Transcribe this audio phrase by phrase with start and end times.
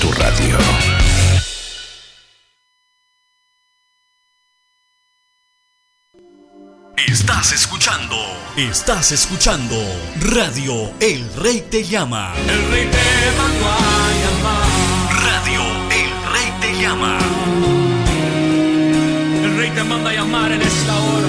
[0.00, 0.58] tu radio.
[6.96, 8.16] Estás escuchando,
[8.56, 9.76] estás escuchando
[10.20, 12.34] Radio El Rey te llama.
[12.48, 13.78] El rey te mandó a
[14.22, 14.66] llamar.
[15.22, 17.18] Radio El Rey te llama.
[19.44, 21.23] El rey te manda a llamar en esta hora.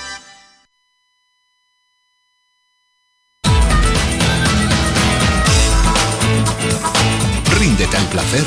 [7.80, 8.44] Ríndete al placer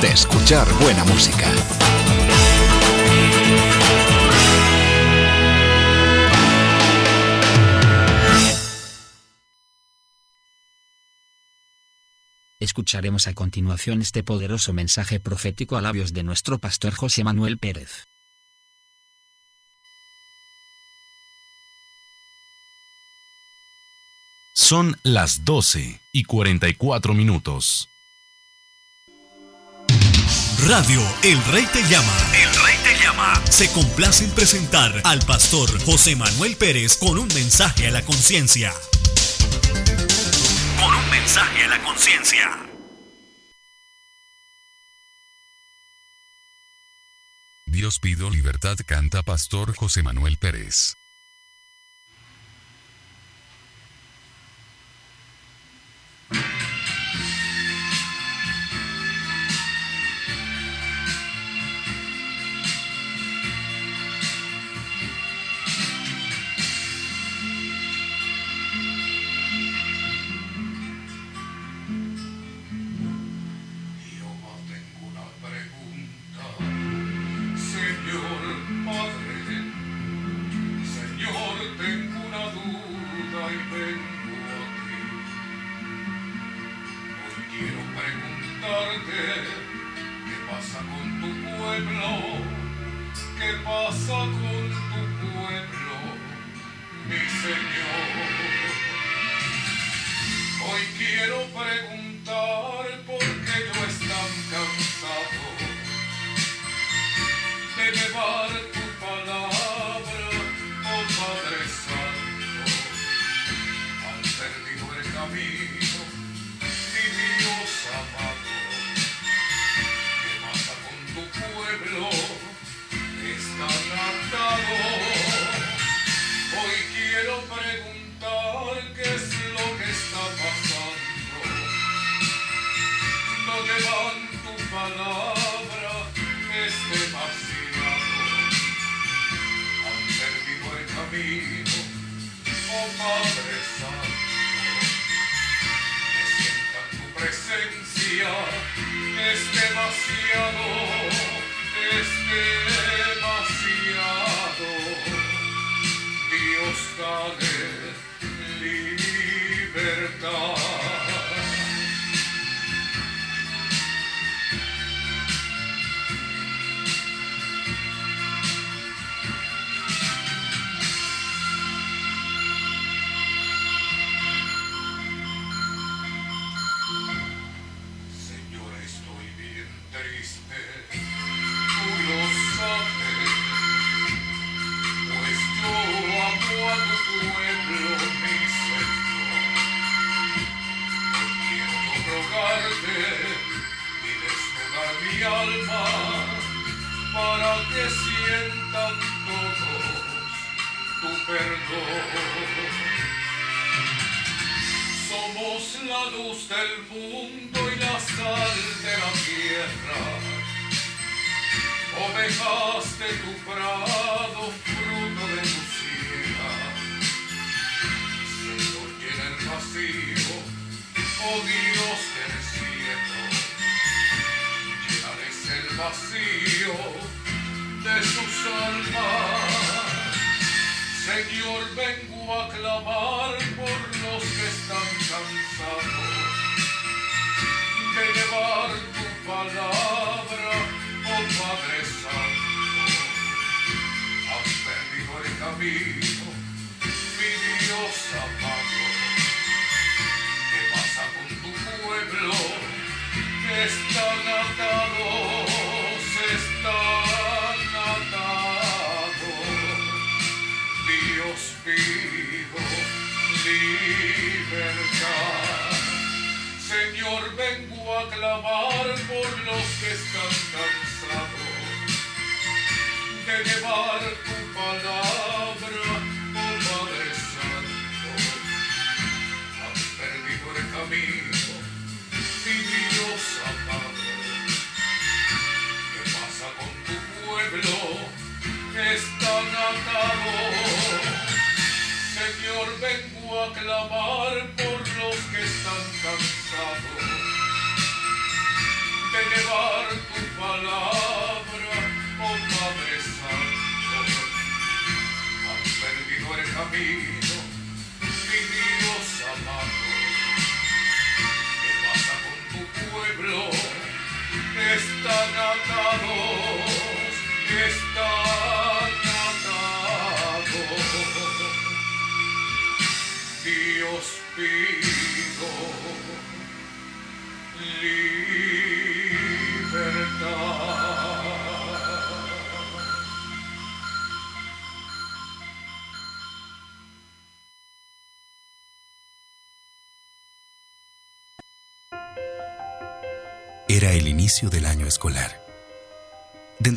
[0.00, 1.48] de escuchar buena música.
[12.58, 18.02] Escucharemos a continuación este poderoso mensaje profético a labios de nuestro pastor José Manuel Pérez.
[24.52, 27.88] Son las 12 y 44 minutos.
[30.64, 32.16] Radio El Rey te llama.
[32.32, 33.40] El Rey te llama.
[33.50, 38.72] Se complace en presentar al pastor José Manuel Pérez con un mensaje a la conciencia.
[40.80, 42.66] Con un mensaje a la conciencia.
[47.66, 50.96] Dios pido libertad canta Pastor José Manuel Pérez.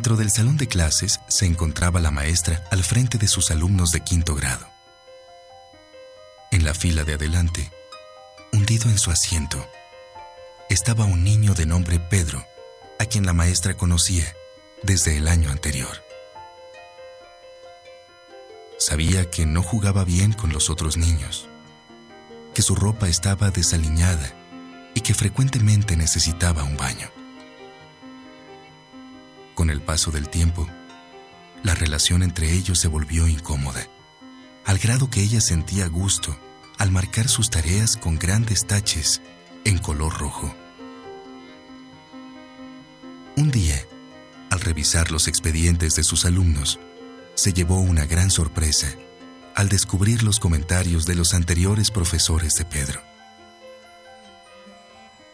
[0.09, 3.99] Dentro del salón de clases se encontraba la maestra al frente de sus alumnos de
[3.99, 4.67] quinto grado.
[6.49, 7.71] En la fila de adelante,
[8.51, 9.69] hundido en su asiento,
[10.67, 12.43] estaba un niño de nombre Pedro,
[12.97, 14.25] a quien la maestra conocía
[14.81, 16.03] desde el año anterior.
[18.79, 21.47] Sabía que no jugaba bien con los otros niños,
[22.55, 24.33] que su ropa estaba desaliñada
[24.95, 27.18] y que frecuentemente necesitaba un baño.
[29.59, 30.69] Con el paso del tiempo,
[31.63, 33.89] la relación entre ellos se volvió incómoda,
[34.63, 36.39] al grado que ella sentía gusto
[36.77, 39.21] al marcar sus tareas con grandes taches
[39.65, 40.55] en color rojo.
[43.35, 43.85] Un día,
[44.49, 46.79] al revisar los expedientes de sus alumnos,
[47.35, 48.87] se llevó una gran sorpresa
[49.55, 53.01] al descubrir los comentarios de los anteriores profesores de Pedro.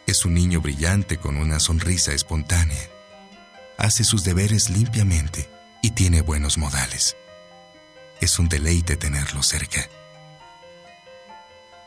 [0.08, 2.95] Es un niño brillante con una sonrisa espontánea.
[3.78, 5.50] Hace sus deberes limpiamente
[5.82, 7.16] y tiene buenos modales.
[8.22, 9.90] Es un deleite tenerlo cerca.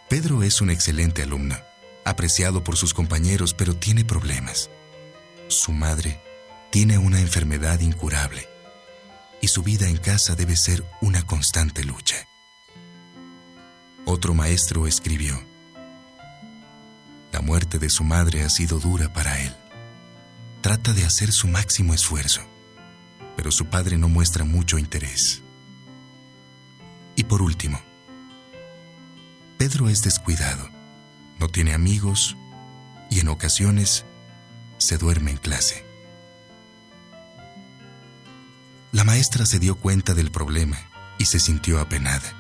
[0.09, 1.57] Pedro es un excelente alumno,
[2.05, 4.71] apreciado por sus compañeros, pero tiene problemas.
[5.49, 6.21] Su madre
[6.71, 8.47] tiene una enfermedad incurable
[9.41, 12.17] y su vida en casa debe ser una constante lucha.
[14.05, 15.39] Otro maestro escribió,
[17.33, 19.55] La muerte de su madre ha sido dura para él.
[20.69, 22.43] Trata de hacer su máximo esfuerzo,
[23.39, 25.43] pero su padre no muestra mucho interés.
[27.17, 27.81] Y por último,
[29.57, 30.69] Pedro es descuidado,
[31.41, 32.37] no tiene amigos
[33.09, 34.05] y en ocasiones
[34.77, 35.87] se duerme en clase.
[38.93, 40.77] La maestra se dio cuenta del problema
[41.17, 42.35] y se sintió apenada.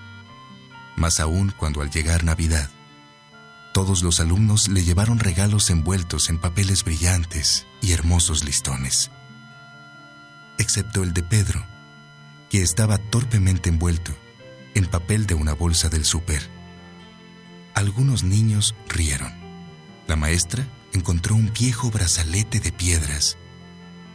[0.97, 2.69] Más aún cuando al llegar Navidad,
[3.79, 9.13] todos los alumnos le llevaron regalos envueltos en papeles brillantes y hermosos listones.
[10.59, 11.65] Excepto el de Pedro,
[12.51, 14.11] que estaba torpemente envuelto
[14.75, 16.43] en papel de una bolsa del súper.
[17.73, 19.33] Algunos niños rieron.
[20.09, 23.39] La maestra encontró un viejo brazalete de piedras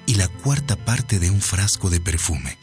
[0.05, 2.57] y la cuarta parte de un frasco de perfume.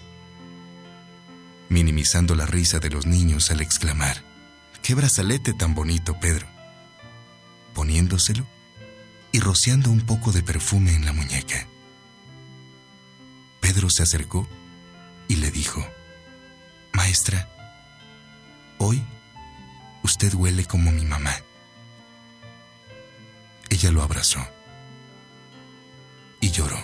[1.71, 4.23] Minimizando la risa de los niños al exclamar,
[4.83, 6.60] ¡Qué brazalete tan bonito, Pedro!
[7.75, 8.47] Poniéndoselo
[9.33, 11.67] y rociando un poco de perfume en la muñeca.
[13.61, 14.49] Pedro se acercó
[15.29, 15.87] y le dijo,
[16.93, 17.49] Maestra,
[18.79, 19.03] hoy
[20.03, 21.35] usted huele como mi mamá.
[23.69, 24.41] Ella lo abrazó
[26.41, 26.79] y lloró.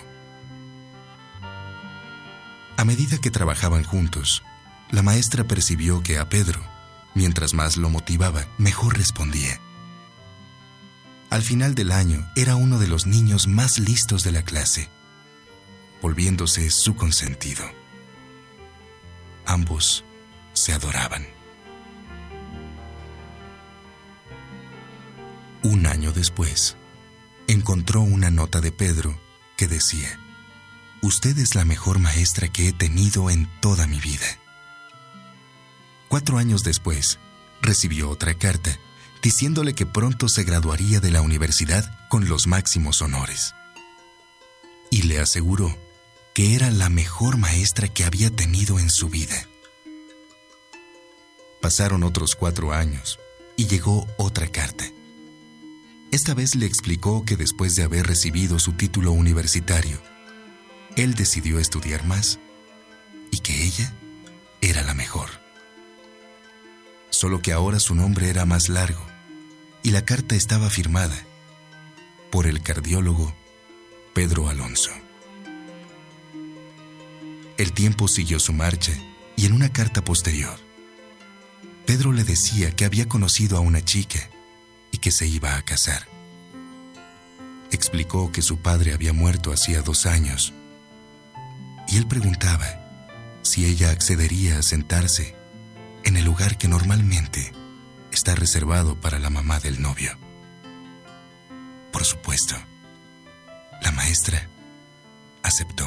[2.77, 4.43] A medida que trabajaban juntos,
[4.91, 6.61] la maestra percibió que a Pedro,
[7.15, 9.59] mientras más lo motivaba, mejor respondía.
[11.29, 14.89] Al final del año era uno de los niños más listos de la clase,
[16.01, 17.63] volviéndose su consentido.
[19.45, 20.05] Ambos
[20.53, 21.27] se adoraban.
[25.63, 26.77] Un año después,
[27.47, 29.19] encontró una nota de Pedro
[29.57, 30.19] que decía,
[31.01, 34.25] Usted es la mejor maestra que he tenido en toda mi vida.
[36.07, 37.19] Cuatro años después,
[37.61, 38.79] recibió otra carta
[39.21, 43.53] diciéndole que pronto se graduaría de la universidad con los máximos honores.
[44.89, 45.75] Y le aseguró
[46.33, 49.47] que era la mejor maestra que había tenido en su vida.
[51.61, 53.19] Pasaron otros cuatro años
[53.55, 54.85] y llegó otra carta.
[56.11, 60.01] Esta vez le explicó que después de haber recibido su título universitario,
[60.95, 62.39] él decidió estudiar más
[63.31, 63.93] y que ella
[64.61, 65.46] era la mejor.
[67.19, 69.03] Solo que ahora su nombre era más largo
[69.81, 71.17] y la carta estaba firmada
[72.29, 73.35] por el cardiólogo
[74.13, 74.91] Pedro Alonso.
[77.57, 78.91] El tiempo siguió su marcha
[79.35, 80.59] y en una carta posterior,
[81.87, 84.29] Pedro le decía que había conocido a una chica
[84.91, 86.07] y que se iba a casar.
[87.71, 90.53] Explicó que su padre había muerto hacía dos años
[91.87, 92.67] y él preguntaba
[93.41, 95.36] si ella accedería a sentarse
[96.07, 97.51] en el lugar que normalmente
[98.13, 100.17] está reservado para la mamá del novio.
[101.91, 102.55] Por supuesto,
[103.81, 104.47] la maestra
[105.43, 105.85] aceptó.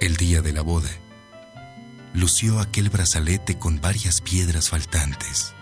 [0.00, 0.92] El día de la boda,
[2.14, 5.54] lució aquel brazalete con varias piedras faltantes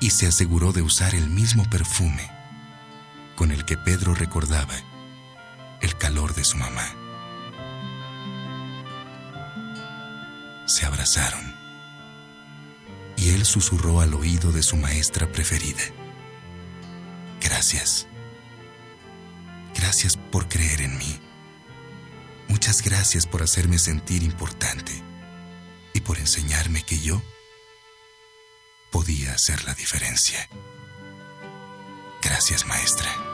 [0.00, 2.30] y se aseguró de usar el mismo perfume
[3.36, 4.74] con el que Pedro recordaba
[5.80, 7.01] el calor de su mamá.
[10.72, 11.54] Se abrazaron
[13.18, 15.82] y él susurró al oído de su maestra preferida.
[17.42, 18.06] Gracias.
[19.74, 21.20] Gracias por creer en mí.
[22.48, 24.92] Muchas gracias por hacerme sentir importante
[25.92, 27.20] y por enseñarme que yo
[28.90, 30.48] podía hacer la diferencia.
[32.22, 33.31] Gracias, maestra.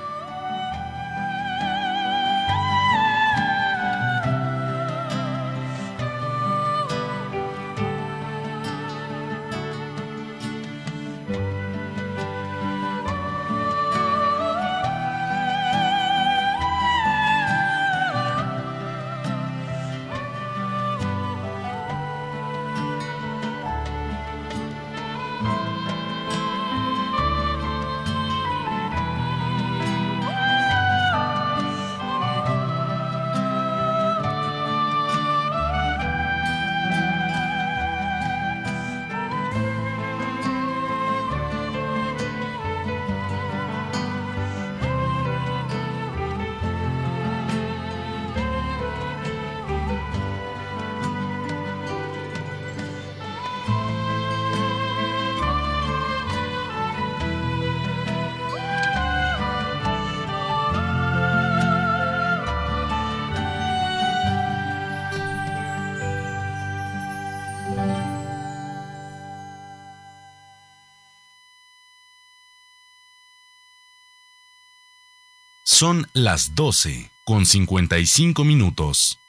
[75.70, 79.20] Son las 12 con 55 minutos.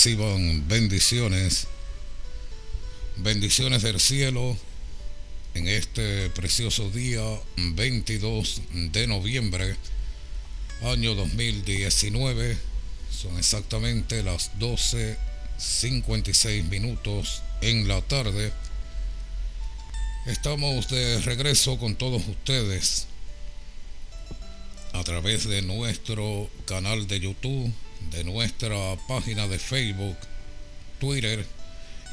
[0.00, 1.66] Reciban bendiciones,
[3.18, 4.56] bendiciones del cielo
[5.52, 7.20] en este precioso día
[7.58, 9.76] 22 de noviembre,
[10.84, 12.56] año 2019.
[13.10, 18.54] Son exactamente las 12.56 minutos en la tarde.
[20.24, 23.06] Estamos de regreso con todos ustedes
[24.94, 27.70] a través de nuestro canal de YouTube
[28.10, 30.16] de nuestra página de Facebook,
[30.98, 31.46] Twitter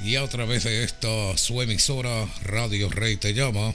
[0.04, 3.74] y a través de esta su emisora Radio Rey Te Llama.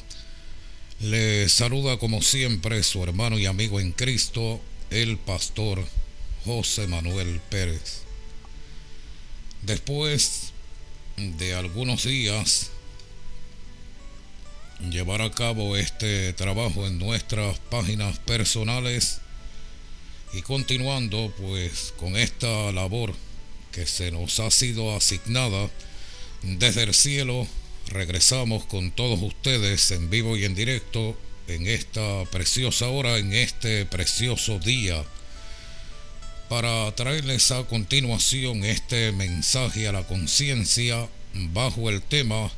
[1.01, 5.85] Le saluda como siempre su hermano y amigo en Cristo, el pastor
[6.45, 8.03] José Manuel Pérez.
[9.63, 10.53] Después
[11.17, 12.71] de algunos días
[14.91, 19.21] llevar a cabo este trabajo en nuestras páginas personales
[20.33, 23.15] y continuando pues con esta labor
[23.71, 25.71] que se nos ha sido asignada
[26.43, 27.47] desde el cielo,
[27.89, 31.17] regresamos con todos ustedes en vivo y en directo
[31.49, 35.05] en esta preciosa hora, en este precioso día,
[36.49, 42.51] para traerles a continuación este mensaje a la conciencia bajo el tema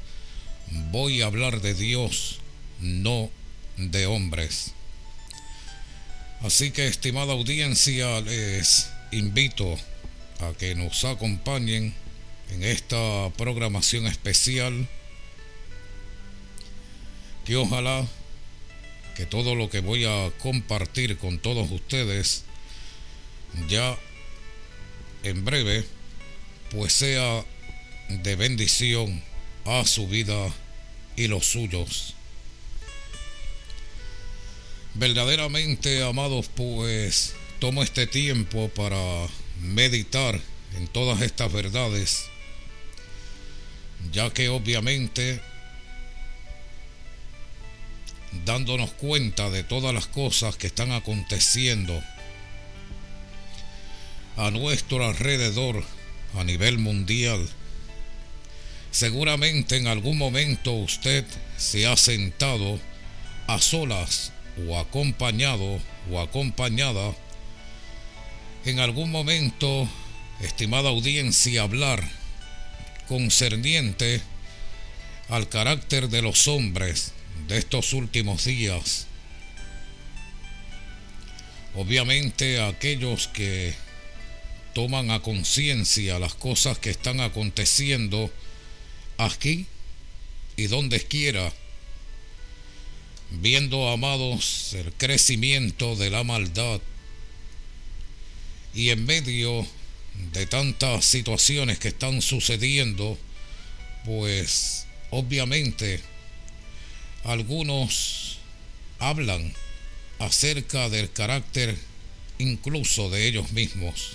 [0.90, 2.38] Voy a hablar de Dios,
[2.81, 3.31] no
[3.76, 4.73] de hombres.
[6.44, 9.78] Así que, estimada audiencia, les invito
[10.40, 11.94] a que nos acompañen
[12.50, 14.86] en esta programación especial
[17.46, 18.06] que ojalá
[19.16, 22.44] que todo lo que voy a compartir con todos ustedes
[23.66, 23.96] ya
[25.22, 25.86] en breve
[26.70, 27.42] pues sea
[28.10, 29.22] de bendición
[29.64, 30.52] a su vida
[31.16, 32.13] y los suyos.
[34.96, 38.96] Verdaderamente, amados, pues tomo este tiempo para
[39.60, 40.40] meditar
[40.76, 42.26] en todas estas verdades,
[44.12, 45.40] ya que obviamente
[48.44, 52.00] dándonos cuenta de todas las cosas que están aconteciendo
[54.36, 55.82] a nuestro alrededor
[56.36, 57.48] a nivel mundial,
[58.92, 61.24] seguramente en algún momento usted
[61.56, 62.78] se ha sentado
[63.48, 64.33] a solas
[64.68, 65.80] o acompañado
[66.11, 67.14] o acompañada
[68.64, 69.88] en algún momento,
[70.40, 72.02] estimada audiencia, hablar
[73.08, 74.23] concerniente
[75.28, 77.12] al carácter de los hombres
[77.46, 79.06] de estos últimos días.
[81.75, 83.75] Obviamente aquellos que
[84.75, 88.30] toman a conciencia las cosas que están aconteciendo
[89.18, 89.66] aquí
[90.56, 91.52] y donde quiera,
[93.40, 96.80] viendo, amados, el crecimiento de la maldad
[98.74, 99.66] y en medio
[100.32, 103.18] de tantas situaciones que están sucediendo,
[104.04, 106.00] pues obviamente
[107.24, 108.38] algunos
[108.98, 109.52] hablan
[110.18, 111.76] acerca del carácter
[112.38, 114.12] incluso de ellos mismos.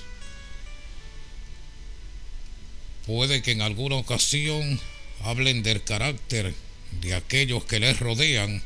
[3.05, 4.79] Puede que en alguna ocasión
[5.21, 6.53] hablen del carácter
[7.01, 8.61] de aquellos que les rodean,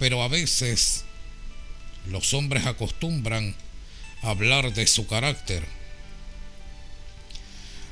[0.00, 1.04] pero a veces
[2.08, 3.54] los hombres acostumbran
[4.22, 5.62] a hablar de su carácter.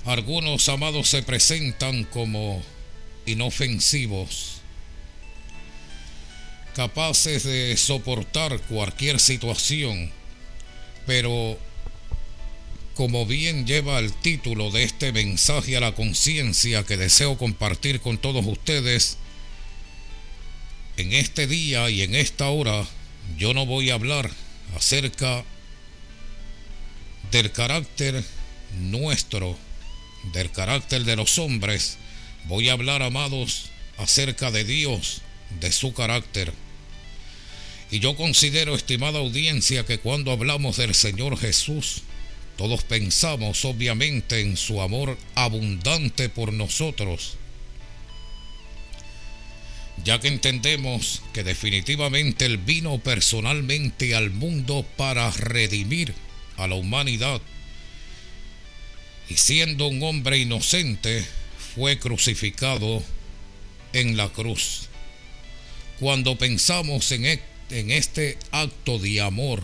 [0.06, 2.62] Algunos amados se presentan como
[3.26, 4.62] inofensivos,
[6.74, 10.10] capaces de soportar cualquier situación,
[11.06, 11.58] pero
[12.94, 18.16] como bien lleva el título de este mensaje a la conciencia que deseo compartir con
[18.16, 19.18] todos ustedes,
[20.98, 22.84] en este día y en esta hora
[23.36, 24.30] yo no voy a hablar
[24.74, 25.44] acerca
[27.30, 28.24] del carácter
[28.80, 29.56] nuestro,
[30.32, 31.98] del carácter de los hombres,
[32.46, 35.22] voy a hablar, amados, acerca de Dios,
[35.60, 36.52] de su carácter.
[37.92, 42.02] Y yo considero, estimada audiencia, que cuando hablamos del Señor Jesús,
[42.56, 47.36] todos pensamos obviamente en su amor abundante por nosotros,
[50.04, 56.14] ya que entendemos que definitivamente Él vino personalmente al mundo para redimir
[56.56, 57.40] a la humanidad
[59.28, 61.24] y siendo un hombre inocente
[61.74, 63.02] fue crucificado
[63.92, 64.88] en la cruz.
[66.00, 69.62] Cuando pensamos en, e, en este acto de amor,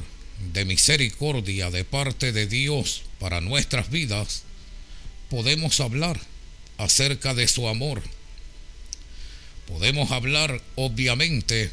[0.52, 4.42] de misericordia de parte de Dios para nuestras vidas,
[5.30, 6.20] podemos hablar
[6.76, 8.02] acerca de su amor.
[9.66, 11.70] Podemos hablar obviamente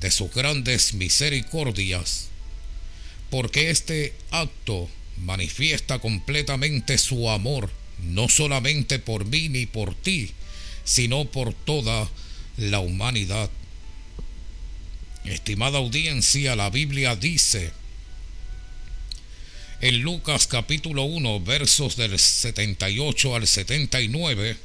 [0.00, 2.28] de sus grandes misericordias,
[3.30, 7.70] porque este acto manifiesta completamente su amor,
[8.02, 10.32] no solamente por mí ni por ti,
[10.84, 12.08] sino por toda
[12.56, 13.50] la humanidad.
[15.24, 17.72] Estimada audiencia, la Biblia dice,
[19.80, 24.56] en Lucas capítulo 1 versos del 78 al 79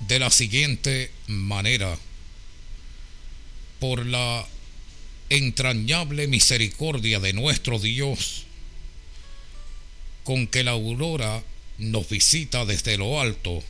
[0.00, 1.98] de la siguiente manera.
[3.80, 4.46] Por la
[5.28, 8.44] entrañable misericordia de nuestro Dios,
[10.24, 11.42] con que la aurora
[11.78, 13.62] nos visita desde lo alto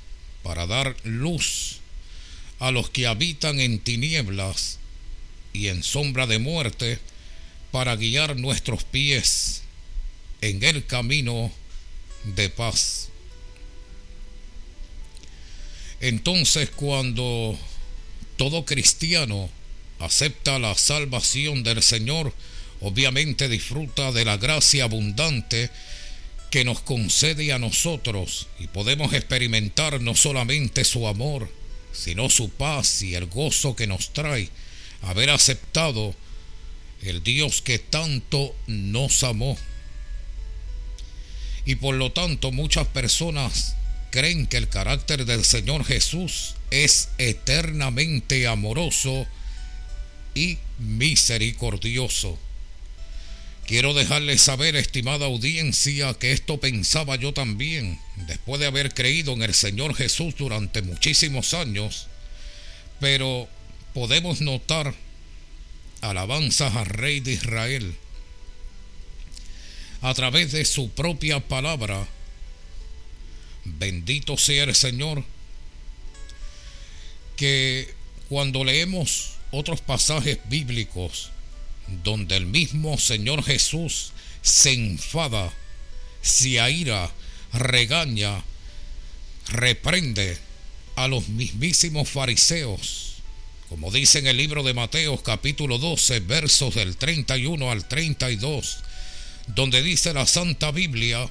[0.43, 1.81] para dar luz
[2.59, 4.79] a los que habitan en tinieblas
[5.53, 6.99] y en sombra de muerte,
[7.73, 9.63] para guiar nuestros pies
[10.41, 11.53] en el camino
[12.25, 13.11] de paz.
[16.01, 17.59] Entonces cuando
[18.37, 19.49] todo cristiano
[19.99, 22.35] acepta la salvación del Señor,
[22.81, 25.71] obviamente disfruta de la gracia abundante
[26.51, 31.51] que nos concede a nosotros y podemos experimentar no solamente su amor,
[31.93, 34.51] sino su paz y el gozo que nos trae
[35.03, 36.15] haber aceptado
[37.03, 39.57] el Dios que tanto nos amó.
[41.65, 43.76] Y por lo tanto muchas personas
[44.17, 49.27] creen que el carácter del Señor Jesús es eternamente amoroso
[50.35, 52.39] y misericordioso.
[53.67, 59.43] Quiero dejarles saber, estimada audiencia, que esto pensaba yo también, después de haber creído en
[59.43, 62.07] el Señor Jesús durante muchísimos años,
[63.01, 63.51] pero
[63.93, 64.95] podemos notar
[66.01, 67.95] alabanzas al Rey de Israel
[70.01, 72.09] a través de su propia palabra.
[73.79, 75.25] Bendito sea el Señor,
[77.37, 77.95] que
[78.29, 81.31] cuando leemos otros pasajes bíblicos
[82.03, 85.53] donde el mismo Señor Jesús se enfada,
[86.23, 87.11] se aira,
[87.53, 88.43] regaña,
[89.49, 90.39] reprende
[90.97, 93.17] a los mismísimos fariseos,
[93.69, 98.79] como dice en el libro de Mateo capítulo 12 versos del 31 al 32,
[99.49, 101.29] donde dice la Santa Biblia,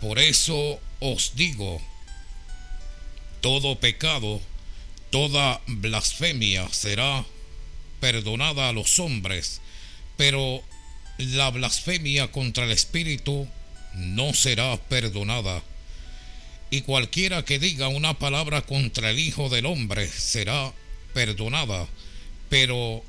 [0.00, 1.82] por eso os digo,
[3.40, 4.40] todo pecado,
[5.10, 7.26] toda blasfemia será
[8.00, 9.60] perdonada a los hombres,
[10.16, 10.62] pero
[11.18, 13.48] la blasfemia contra el Espíritu
[13.94, 15.62] no será perdonada.
[16.70, 20.72] Y cualquiera que diga una palabra contra el Hijo del Hombre será
[21.12, 21.86] perdonada,
[22.48, 23.04] pero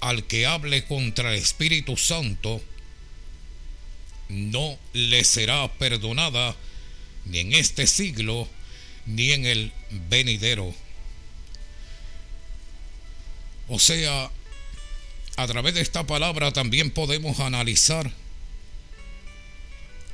[0.00, 2.62] al que hable contra el Espíritu Santo,
[4.28, 6.56] no le será perdonada
[7.28, 8.48] ni en este siglo
[9.06, 9.72] ni en el
[10.10, 10.74] venidero.
[13.68, 14.30] O sea,
[15.36, 18.10] a través de esta palabra también podemos analizar,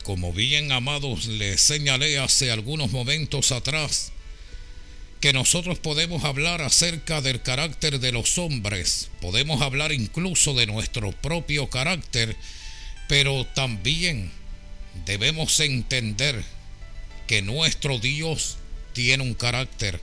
[0.02, 4.12] como bien amados les señalé hace algunos momentos atrás,
[5.20, 11.12] que nosotros podemos hablar acerca del carácter de los hombres, podemos hablar incluso de nuestro
[11.12, 12.36] propio carácter,
[13.08, 14.30] pero también
[15.06, 16.44] debemos entender
[17.26, 18.56] que nuestro Dios
[18.92, 20.00] tiene un carácter.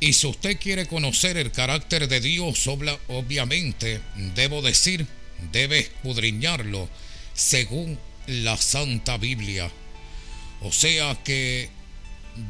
[0.00, 2.66] Y si usted quiere conocer el carácter de Dios,
[3.08, 4.00] obviamente,
[4.34, 5.06] debo decir,
[5.52, 6.88] debe escudriñarlo
[7.34, 9.70] según la Santa Biblia.
[10.60, 11.70] O sea que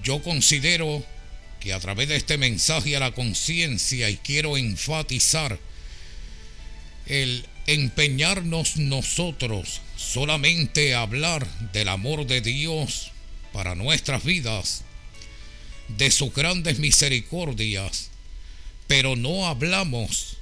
[0.03, 1.05] yo considero
[1.61, 5.59] que a través de este mensaje a la conciencia y quiero enfatizar
[7.07, 13.13] el empeñarnos nosotros solamente a hablar del amor de Dios
[13.53, 14.83] para nuestras vidas,
[15.89, 18.11] de sus grandes misericordias,
[18.87, 20.37] pero no hablamos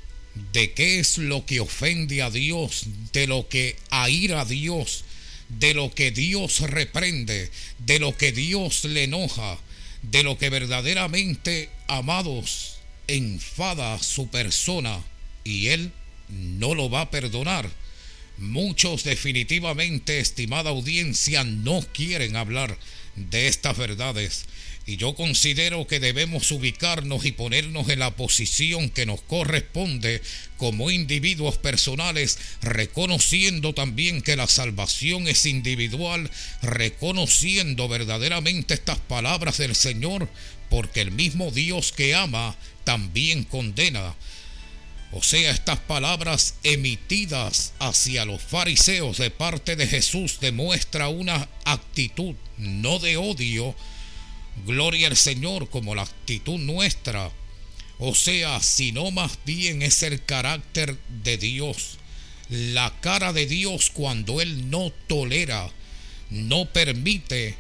[0.52, 5.04] de qué es lo que ofende a Dios, de lo que aira a Dios,
[5.48, 9.58] de lo que Dios reprende, de lo que Dios le enoja,
[10.02, 12.76] de lo que verdaderamente, amados,
[13.08, 15.02] enfada su persona
[15.44, 15.92] y Él
[16.28, 17.70] no lo va a perdonar.
[18.38, 22.76] Muchos definitivamente, estimada audiencia, no quieren hablar
[23.14, 24.44] de estas verdades.
[24.88, 30.22] Y yo considero que debemos ubicarnos y ponernos en la posición que nos corresponde
[30.58, 36.30] como individuos personales, reconociendo también que la salvación es individual,
[36.62, 40.28] reconociendo verdaderamente estas palabras del Señor,
[40.70, 44.14] porque el mismo Dios que ama también condena.
[45.12, 52.34] O sea, estas palabras emitidas hacia los fariseos de parte de Jesús demuestra una actitud
[52.58, 53.74] no de odio,
[54.66, 57.30] gloria al Señor como la actitud nuestra,
[57.98, 61.98] o sea, sino más bien es el carácter de Dios,
[62.48, 65.70] la cara de Dios cuando Él no tolera,
[66.30, 67.54] no permite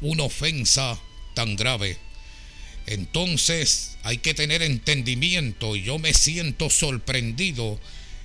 [0.00, 0.98] una ofensa
[1.34, 1.98] tan grave.
[2.86, 7.78] Entonces hay que tener entendimiento y yo me siento sorprendido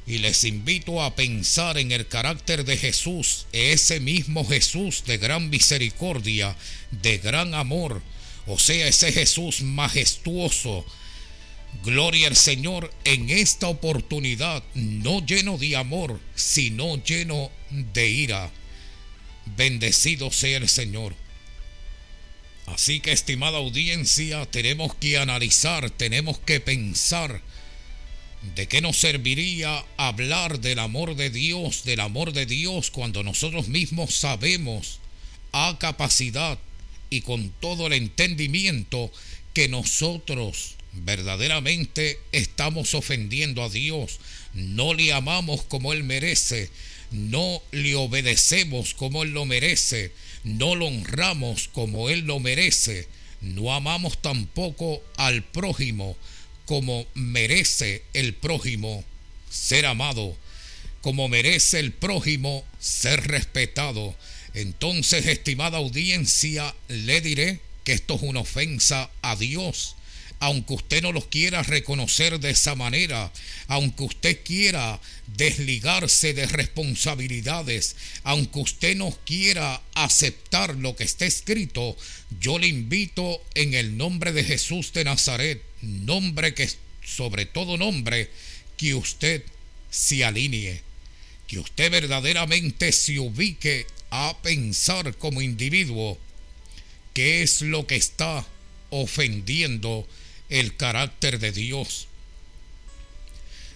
[0.08, 5.50] y les invito a pensar en el carácter de Jesús, ese mismo Jesús de gran
[5.50, 6.56] misericordia,
[6.92, 8.02] de gran amor,
[8.46, 10.86] o sea, ese Jesús majestuoso.
[11.84, 18.50] Gloria al Señor en esta oportunidad, no lleno de amor, sino lleno de ira.
[19.58, 21.14] Bendecido sea el Señor.
[22.78, 27.42] Así que, estimada audiencia, tenemos que analizar, tenemos que pensar
[28.54, 33.68] de qué nos serviría hablar del amor de Dios, del amor de Dios, cuando nosotros
[33.68, 35.00] mismos sabemos
[35.54, 36.60] a capacidad
[37.10, 39.12] y con todo el entendimiento
[39.56, 44.20] que nosotros verdaderamente estamos ofendiendo a Dios,
[44.54, 46.70] no le amamos como Él merece,
[47.10, 50.12] no le obedecemos como Él lo merece,
[50.48, 53.08] no lo honramos como Él lo merece,
[53.42, 56.18] no amamos tampoco al prójimo
[56.66, 59.04] como merece el prójimo
[59.50, 60.36] ser amado,
[61.02, 64.16] como merece el prójimo ser respetado.
[64.54, 69.97] Entonces, estimada audiencia, le diré que esto es una ofensa a Dios
[70.40, 73.32] aunque usted no los quiera reconocer de esa manera,
[73.68, 75.00] aunque usted quiera
[75.36, 81.98] desligarse de responsabilidades, aunque usted no quiera aceptar lo que está escrito,
[82.40, 86.70] yo le invito en el nombre de Jesús de Nazaret, nombre que
[87.08, 88.30] sobre todo nombre,
[88.76, 89.44] que usted
[89.90, 90.82] se alinee,
[91.48, 96.18] que usted verdaderamente se ubique a pensar como individuo
[97.14, 98.46] qué es lo que está
[98.90, 100.08] ofendiendo
[100.50, 102.08] el carácter de Dios.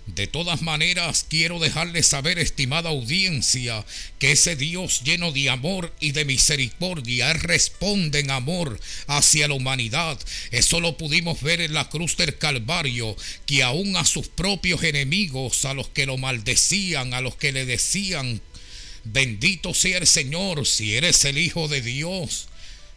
[0.07, 3.85] De todas maneras, quiero dejarle saber, estimada audiencia,
[4.19, 10.19] que ese Dios lleno de amor y de misericordia responde en amor hacia la humanidad.
[10.49, 15.63] Eso lo pudimos ver en la cruz del Calvario, que aún a sus propios enemigos,
[15.65, 18.41] a los que lo maldecían, a los que le decían,
[19.03, 22.47] bendito sea el Señor, si eres el Hijo de Dios,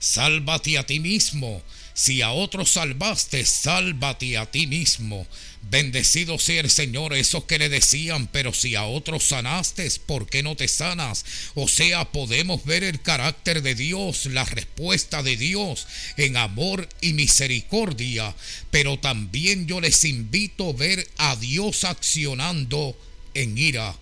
[0.00, 1.62] sálvate a ti mismo.
[1.94, 5.28] Si a otros salvaste, sálvate a ti mismo.
[5.70, 10.42] Bendecido sea el Señor, esos que le decían, pero si a otros sanaste, ¿por qué
[10.42, 11.24] no te sanas?
[11.54, 17.12] O sea, podemos ver el carácter de Dios, la respuesta de Dios en amor y
[17.12, 18.34] misericordia,
[18.72, 22.98] pero también yo les invito a ver a Dios accionando
[23.34, 23.96] en ira.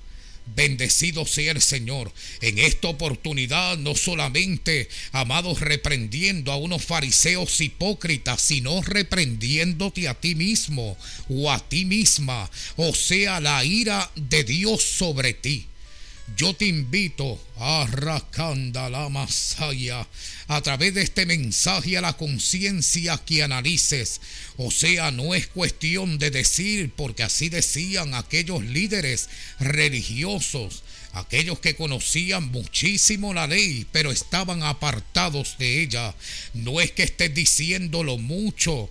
[0.47, 2.13] Bendecido sea el Señor.
[2.41, 10.35] En esta oportunidad no solamente, amados, reprendiendo a unos fariseos hipócritas, sino reprendiéndote a ti
[10.35, 10.97] mismo
[11.29, 12.51] o a ti misma.
[12.77, 15.67] O sea, la ira de Dios sobre ti.
[16.37, 20.07] Yo te invito a Rakanda la Masaya
[20.47, 24.21] a través de este mensaje a la conciencia que analices.
[24.57, 30.83] O sea, no es cuestión de decir, porque así decían aquellos líderes religiosos,
[31.13, 36.15] aquellos que conocían muchísimo la ley, pero estaban apartados de ella.
[36.55, 38.89] No es que estés diciendo lo mucho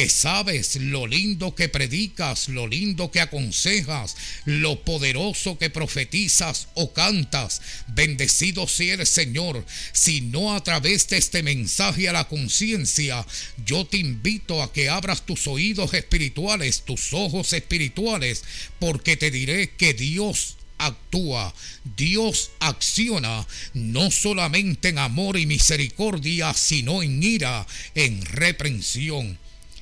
[0.00, 6.94] que sabes lo lindo que predicas, lo lindo que aconsejas, lo poderoso que profetizas o
[6.94, 7.60] cantas.
[7.88, 9.62] Bendecido sea el Señor.
[9.92, 13.26] Si no a través de este mensaje a la conciencia,
[13.66, 18.42] yo te invito a que abras tus oídos espirituales, tus ojos espirituales,
[18.78, 21.54] porque te diré que Dios actúa,
[21.94, 29.38] Dios acciona no solamente en amor y misericordia, sino en ira, en reprensión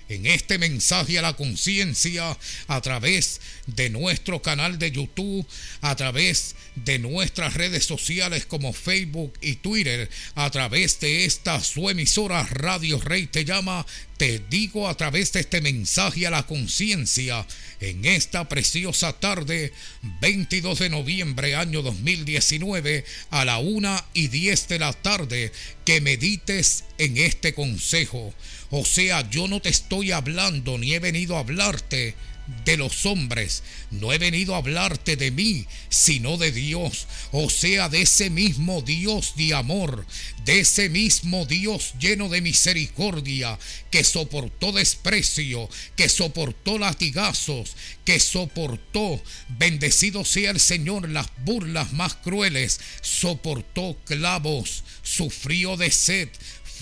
[0.09, 5.47] en este mensaje a la conciencia a través de nuestro canal de YouTube,
[5.81, 11.91] a través de nuestras redes sociales como Facebook y Twitter, a través de esta su
[11.91, 13.87] emisora Radio Rey Te Llama,
[14.19, 17.47] te digo a través de este mensaje a la conciencia
[17.81, 19.73] en esta preciosa tarde,
[20.21, 25.53] 22 de noviembre año 2019, a la una y 10 de la tarde,
[25.85, 28.35] que medites en este consejo.
[28.71, 32.17] O sea, yo no te estoy hablando ni he venido a hablarte
[32.65, 33.63] de los hombres.
[33.91, 37.07] No he venido a hablarte de mí, sino de Dios.
[37.33, 40.07] O sea, de ese mismo Dios de amor,
[40.45, 43.59] de ese mismo Dios lleno de misericordia,
[43.91, 52.15] que soportó desprecio, que soportó latigazos, que soportó, bendecido sea el Señor, las burlas más
[52.15, 56.29] crueles, soportó clavos, sufrió de sed,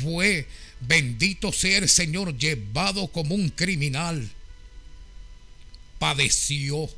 [0.02, 0.46] fue
[0.80, 4.30] Bendito sea el Señor, llevado como un criminal.
[6.06, 6.88] Padeció.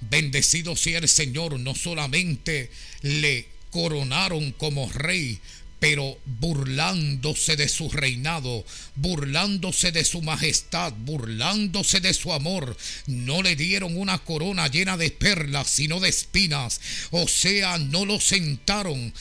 [0.00, 2.70] Bendecido sea el Señor, no solamente
[3.02, 5.38] le coronaron como rey,
[5.78, 13.56] pero burlándose de su reinado, burlándose de su majestad, burlándose de su amor, no le
[13.56, 19.12] dieron una corona llena de perlas, sino de espinas, o sea, no lo sentaron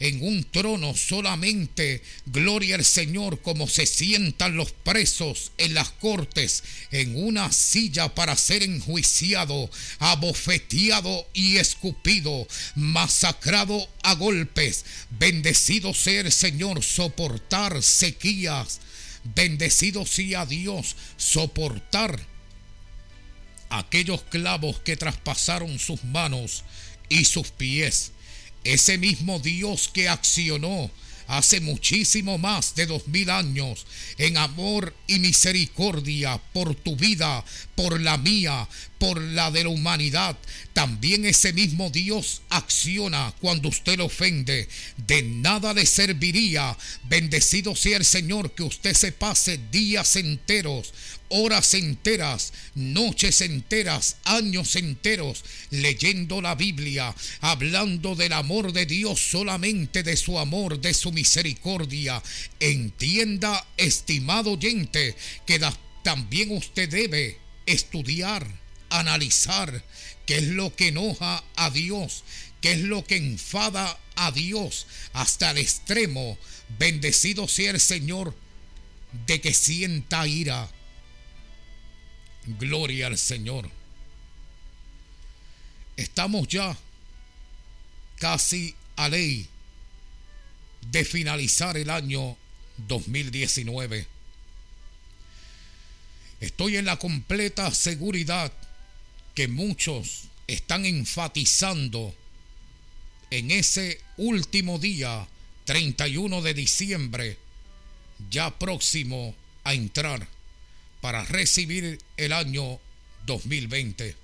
[0.00, 6.64] en un trono solamente, gloria al Señor, como se sientan los presos en las cortes,
[6.90, 14.86] en una silla para ser enjuiciado, abofeteado y escupido, masacrado a golpes.
[15.10, 18.80] Bendecido sea el Señor, soportar sequías.
[19.34, 22.18] Bendecido sea Dios, soportar
[23.68, 26.64] aquellos clavos que traspasaron sus manos
[27.10, 28.12] y sus pies
[28.64, 30.90] ese mismo Dios que accionó
[31.30, 33.86] hace muchísimo más de dos mil años
[34.18, 37.44] en amor y misericordia por tu vida,
[37.76, 38.68] por la mía,
[38.98, 40.36] por la de la humanidad.
[40.72, 44.68] También ese mismo Dios acciona cuando usted lo ofende.
[44.96, 50.92] De nada le serviría, bendecido sea el Señor, que usted se pase días enteros
[51.30, 60.02] horas enteras, noches enteras, años enteros, leyendo la Biblia, hablando del amor de Dios, solamente
[60.02, 62.22] de su amor, de su misericordia.
[62.58, 65.16] Entienda, estimado oyente,
[65.46, 65.60] que
[66.02, 68.46] también usted debe estudiar,
[68.90, 69.84] analizar
[70.26, 72.24] qué es lo que enoja a Dios,
[72.60, 76.36] qué es lo que enfada a Dios hasta el extremo.
[76.78, 78.34] Bendecido sea el Señor
[79.26, 80.70] de que sienta ira
[82.46, 83.70] Gloria al Señor.
[85.96, 86.76] estamos ya
[88.16, 89.46] casi a ley
[90.90, 92.36] de finalizar el año
[92.88, 94.06] 2019.
[96.40, 98.50] Estoy en la completa seguridad
[99.34, 102.14] que muchos están enfatizando
[103.30, 105.28] en ese último día,
[105.66, 107.38] 31 de diciembre,
[108.30, 110.26] ya próximo a entrar
[111.00, 112.78] para recibir el año
[113.26, 114.16] 2020.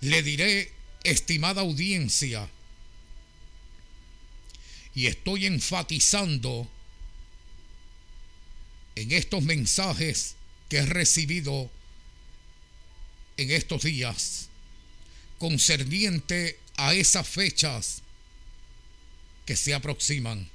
[0.00, 0.72] Le diré,
[1.04, 2.48] estimada audiencia,
[4.94, 6.68] y estoy enfatizando
[8.96, 10.34] en estos mensajes
[10.68, 11.70] que he recibido
[13.36, 14.48] en estos días
[15.38, 18.02] concerniente a esas fechas
[19.46, 20.48] que se aproximan.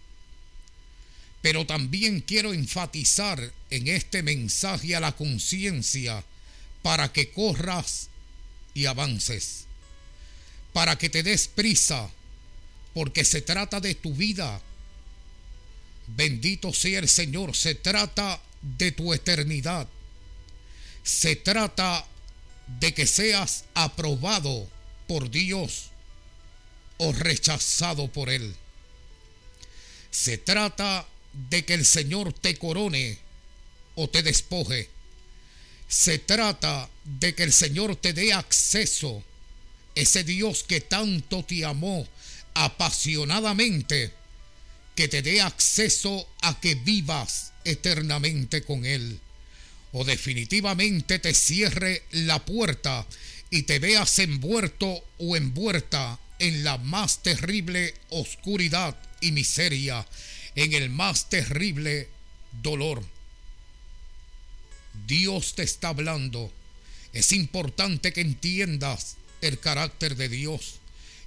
[1.45, 6.23] Pero también quiero enfatizar en este mensaje a la conciencia
[6.81, 8.09] para que corras
[8.73, 9.65] y avances,
[10.73, 12.09] para que te des prisa,
[12.95, 14.59] porque se trata de tu vida.
[16.07, 19.87] Bendito sea el Señor, se trata de tu eternidad.
[21.03, 22.07] Se trata
[22.79, 24.67] de que seas aprobado
[25.07, 25.91] por Dios
[26.97, 28.55] o rechazado por Él.
[30.09, 31.07] Se trata
[31.49, 33.17] de que el Señor te corone
[33.95, 34.89] o te despoje.
[35.87, 39.23] Se trata de que el Señor te dé acceso,
[39.93, 42.07] ese Dios que tanto te amó
[42.53, 44.11] apasionadamente,
[44.95, 49.19] que te dé acceso a que vivas eternamente con Él.
[49.91, 53.05] O definitivamente te cierre la puerta
[53.49, 60.05] y te veas envuelto o envuelta en la más terrible oscuridad y miseria,
[60.55, 62.07] en el más terrible
[62.63, 63.03] dolor.
[65.07, 66.51] Dios te está hablando.
[67.13, 70.75] Es importante que entiendas el carácter de Dios.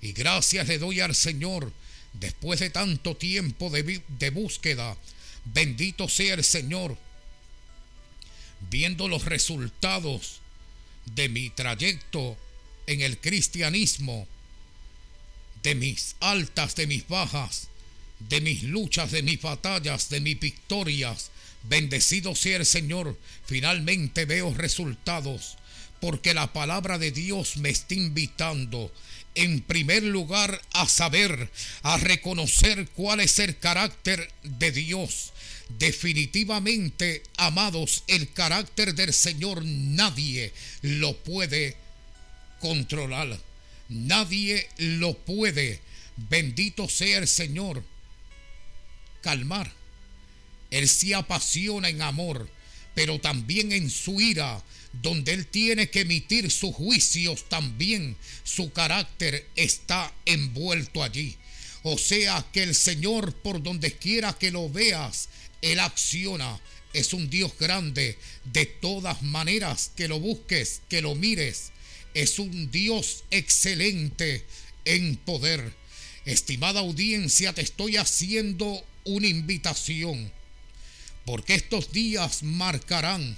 [0.01, 1.73] Y gracias le doy al Señor
[2.15, 4.97] después de tanto tiempo de, de búsqueda.
[5.45, 6.97] Bendito sea el Señor.
[8.71, 10.41] Viendo los resultados
[11.15, 12.37] de mi trayecto
[12.87, 14.27] en el cristianismo,
[15.63, 17.69] de mis altas, de mis bajas,
[18.21, 21.31] de mis luchas, de mis batallas, de mis victorias.
[21.65, 25.57] Bendecido sea el Señor, finalmente veo resultados,
[26.01, 28.93] porque la palabra de Dios me está invitando
[29.35, 31.51] en primer lugar a saber,
[31.83, 35.33] a reconocer cuál es el carácter de Dios.
[35.79, 40.53] Definitivamente, amados, el carácter del Señor nadie
[40.83, 41.77] lo puede
[42.61, 43.39] controlar.
[43.89, 45.81] Nadie lo puede,
[46.17, 47.85] bendito sea el Señor,
[49.21, 49.73] calmar.
[50.71, 52.49] Él se apasiona en amor,
[52.95, 59.47] pero también en su ira, donde Él tiene que emitir sus juicios también, su carácter
[59.55, 61.37] está envuelto allí.
[61.83, 65.29] O sea que el Señor, por donde quiera que lo veas,
[65.63, 66.61] Él acciona.
[66.93, 68.19] Es un Dios grande.
[68.45, 71.71] De todas maneras, que lo busques, que lo mires,
[72.15, 74.45] es un Dios excelente
[74.85, 75.73] en poder.
[76.25, 80.31] Estimada audiencia, te estoy haciendo una invitación,
[81.25, 83.37] porque estos días marcarán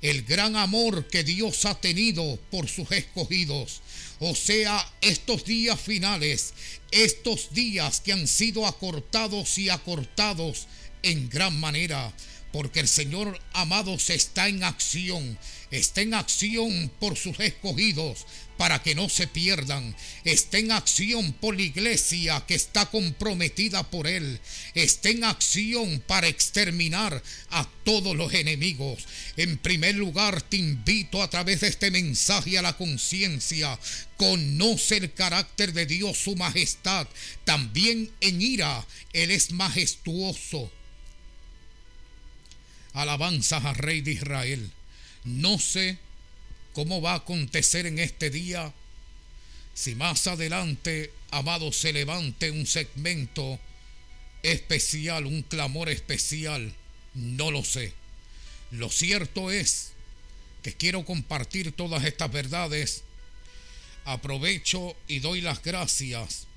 [0.00, 3.80] el gran amor que Dios ha tenido por sus escogidos.
[4.20, 6.54] O sea, estos días finales,
[6.90, 10.66] estos días que han sido acortados y acortados
[11.02, 12.12] en gran manera
[12.52, 15.38] porque el Señor amados está en acción,
[15.70, 21.54] está en acción por sus escogidos para que no se pierdan, está en acción por
[21.54, 24.40] la iglesia que está comprometida por Él,
[24.74, 29.06] está en acción para exterminar a todos los enemigos.
[29.36, 33.78] En primer lugar, te invito a través de este mensaje a la conciencia,
[34.16, 37.06] conoce el carácter de Dios, su majestad,
[37.44, 40.72] también en ira, Él es majestuoso
[42.92, 44.70] alabanzas al Rey de Israel.
[45.24, 45.98] No sé
[46.72, 48.72] cómo va a acontecer en este día.
[49.74, 53.58] Si más adelante, amado, se levante un segmento
[54.42, 56.74] especial, un clamor especial,
[57.14, 57.92] no lo sé.
[58.70, 59.92] Lo cierto es
[60.62, 63.02] que quiero compartir todas estas verdades.
[64.04, 66.48] Aprovecho y doy las gracias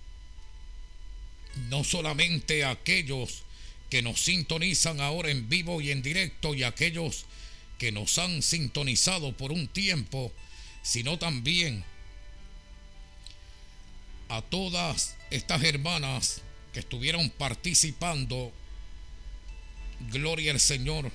[1.69, 3.43] no solamente a aquellos
[3.91, 7.25] que nos sintonizan ahora en vivo y en directo y aquellos
[7.77, 10.31] que nos han sintonizado por un tiempo,
[10.81, 11.83] sino también
[14.29, 16.41] a todas estas hermanas
[16.73, 18.53] que estuvieron participando,
[20.09, 21.11] gloria al Señor,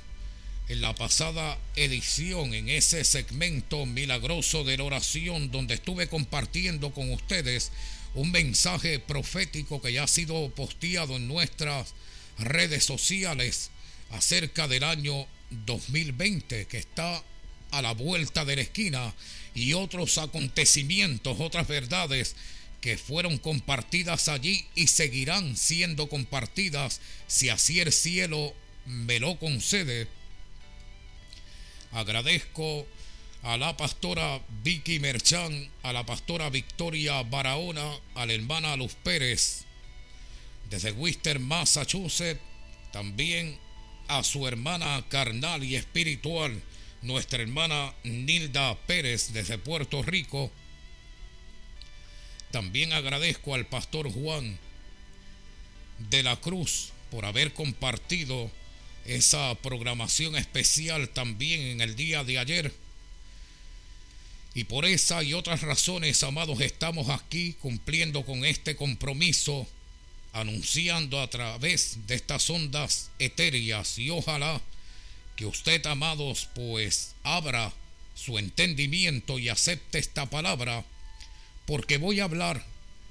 [0.68, 7.10] en la pasada edición, en ese segmento milagroso de la oración, donde estuve compartiendo con
[7.10, 7.72] ustedes
[8.14, 11.94] un mensaje profético que ya ha sido posteado en nuestras
[12.38, 13.70] redes sociales
[14.10, 17.22] acerca del año 2020 que está
[17.70, 19.14] a la vuelta de la esquina
[19.54, 22.36] y otros acontecimientos, otras verdades
[22.80, 28.54] que fueron compartidas allí y seguirán siendo compartidas si así el cielo
[28.86, 30.08] me lo concede.
[31.92, 32.86] Agradezco
[33.42, 39.65] a la pastora Vicky Merchán, a la pastora Victoria Barahona, a la hermana Luz Pérez
[40.70, 42.40] desde Worcester, Massachusetts,
[42.92, 43.58] también
[44.08, 46.62] a su hermana carnal y espiritual,
[47.02, 50.50] nuestra hermana Nilda Pérez desde Puerto Rico.
[52.50, 54.58] También agradezco al pastor Juan
[56.10, 58.50] de la Cruz por haber compartido
[59.04, 62.72] esa programación especial también en el día de ayer.
[64.54, 69.68] Y por esa y otras razones, amados, estamos aquí cumpliendo con este compromiso
[70.36, 74.60] anunciando a través de estas ondas etéreas y ojalá
[75.34, 77.72] que usted, amados, pues abra
[78.14, 80.84] su entendimiento y acepte esta palabra,
[81.66, 82.64] porque voy a hablar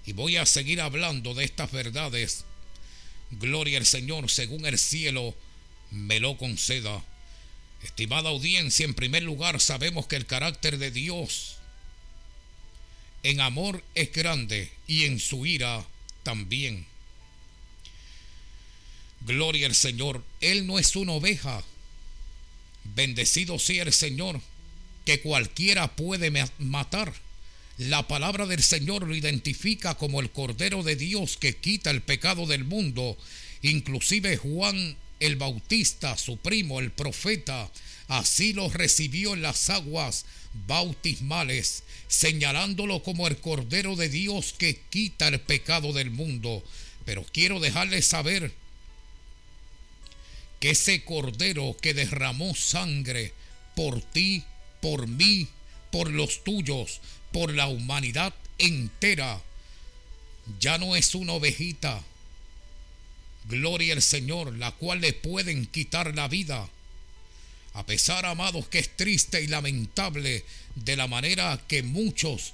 [0.06, 2.46] y voy a seguir hablando de estas verdades.
[3.32, 5.36] Gloria al Señor, según el cielo
[5.92, 7.04] me lo conceda.
[7.84, 11.58] Estimada audiencia, en primer lugar sabemos que el carácter de Dios
[13.24, 15.86] en amor es grande y en su ira
[16.22, 16.86] también.
[19.26, 20.24] Gloria al Señor.
[20.42, 21.64] Él no es una oveja.
[22.96, 24.40] Bendecido sea el Señor,
[25.06, 27.14] que cualquiera puede matar.
[27.78, 32.46] La palabra del Señor lo identifica como el Cordero de Dios que quita el pecado
[32.46, 33.18] del mundo.
[33.62, 37.72] Inclusive Juan el Bautista, su primo, el profeta,
[38.08, 40.26] así lo recibió en las aguas
[40.68, 46.64] bautismales, señalándolo como el Cordero de Dios que quita el pecado del mundo.
[47.06, 48.54] Pero quiero dejarles saber
[50.60, 53.34] que ese cordero que derramó sangre
[53.76, 54.44] por ti,
[54.82, 55.48] por mí,
[55.92, 57.02] por los tuyos,
[57.32, 59.42] por la humanidad entera,
[60.60, 62.02] ya no es una ovejita.
[63.46, 66.68] Gloria al Señor, la cual le pueden quitar la vida.
[67.74, 70.46] A pesar, amados, que es triste y lamentable
[70.76, 72.54] de la manera que muchos,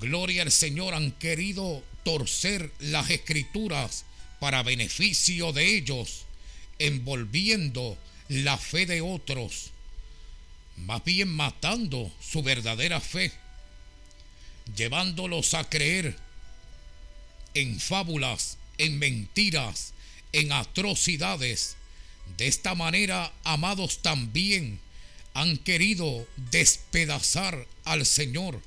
[0.00, 4.04] gloria al Señor, han querido torcer las escrituras
[4.38, 6.26] para beneficio de ellos
[6.78, 7.98] envolviendo
[8.28, 9.70] la fe de otros,
[10.76, 13.32] más bien matando su verdadera fe,
[14.76, 16.16] llevándolos a creer
[17.54, 19.94] en fábulas, en mentiras,
[20.32, 21.76] en atrocidades.
[22.36, 24.80] De esta manera, amados, también
[25.34, 28.60] han querido despedazar al Señor,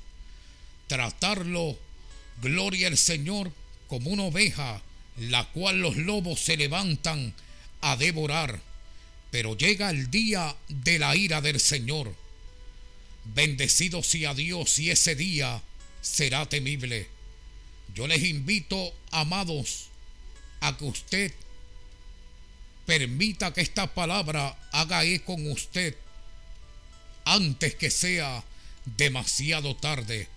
[0.86, 1.78] tratarlo,
[2.40, 3.52] gloria al Señor,
[3.88, 4.82] como una oveja,
[5.16, 7.34] la cual los lobos se levantan
[7.80, 8.60] a devorar,
[9.30, 12.14] pero llega el día de la ira del Señor.
[13.24, 15.62] Bendecido sea Dios y ese día
[16.00, 17.08] será temible.
[17.94, 19.88] Yo les invito, amados,
[20.60, 21.32] a que usted
[22.86, 25.94] permita que esta palabra haga eco con usted
[27.24, 28.42] antes que sea
[28.96, 30.28] demasiado tarde.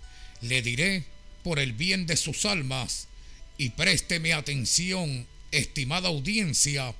[0.42, 1.04] Le diré
[1.42, 3.08] por el bien de sus almas
[3.56, 6.94] y présteme atención, estimada audiencia,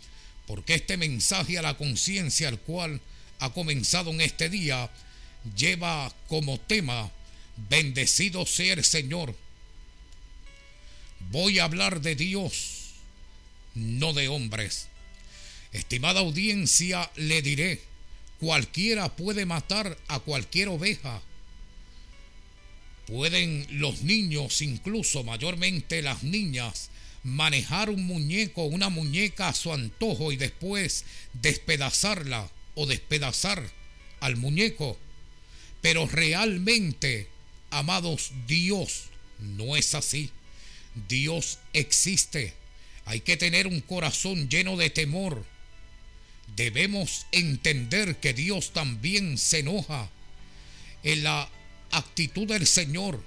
[0.53, 3.01] porque este mensaje a la conciencia al cual
[3.39, 4.91] ha comenzado en este día
[5.57, 7.11] lleva como tema
[7.71, 9.35] bendecido sea el Señor.
[11.31, 12.91] Voy a hablar de Dios,
[13.75, 14.89] no de hombres.
[15.73, 17.81] Estimada audiencia, le diré,
[18.39, 21.23] cualquiera puede matar a cualquier oveja.
[23.07, 26.91] Pueden los niños, incluso mayormente las niñas,
[27.23, 31.05] manejar un muñeco, una muñeca a su antojo y después
[31.35, 33.71] despedazarla o despedazar
[34.21, 34.99] al muñeco.
[35.81, 37.29] Pero realmente,
[37.71, 39.05] amados, Dios
[39.39, 40.31] no es así.
[41.09, 42.55] Dios existe.
[43.05, 45.45] Hay que tener un corazón lleno de temor.
[46.55, 50.11] Debemos entender que Dios también se enoja
[51.03, 51.49] en la
[51.91, 53.23] actitud del Señor,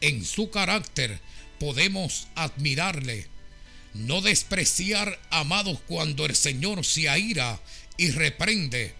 [0.00, 1.20] en su carácter,
[1.60, 3.28] podemos admirarle,
[3.94, 7.60] no despreciar, amados, cuando el Señor se aira
[7.96, 8.94] y reprende,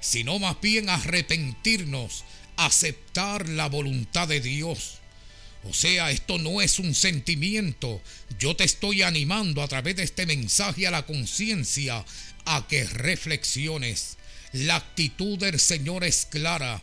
[0.00, 2.24] sino más bien arrepentirnos,
[2.56, 4.98] aceptar la voluntad de Dios.
[5.64, 8.00] O sea, esto no es un sentimiento.
[8.38, 12.04] Yo te estoy animando a través de este mensaje a la conciencia
[12.44, 14.18] a que reflexiones.
[14.52, 16.82] La actitud del Señor es clara.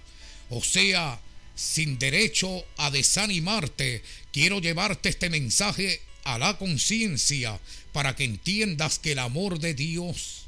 [0.49, 1.21] O sea,
[1.61, 4.01] sin derecho a desanimarte,
[4.33, 7.59] quiero llevarte este mensaje a la conciencia
[7.93, 10.45] para que entiendas que el amor de Dios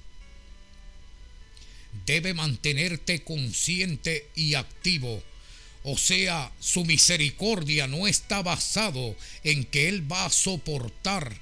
[2.08, 5.24] debe mantenerte consciente y activo.
[5.84, 11.40] O sea, su misericordia no está basado en que Él va a soportar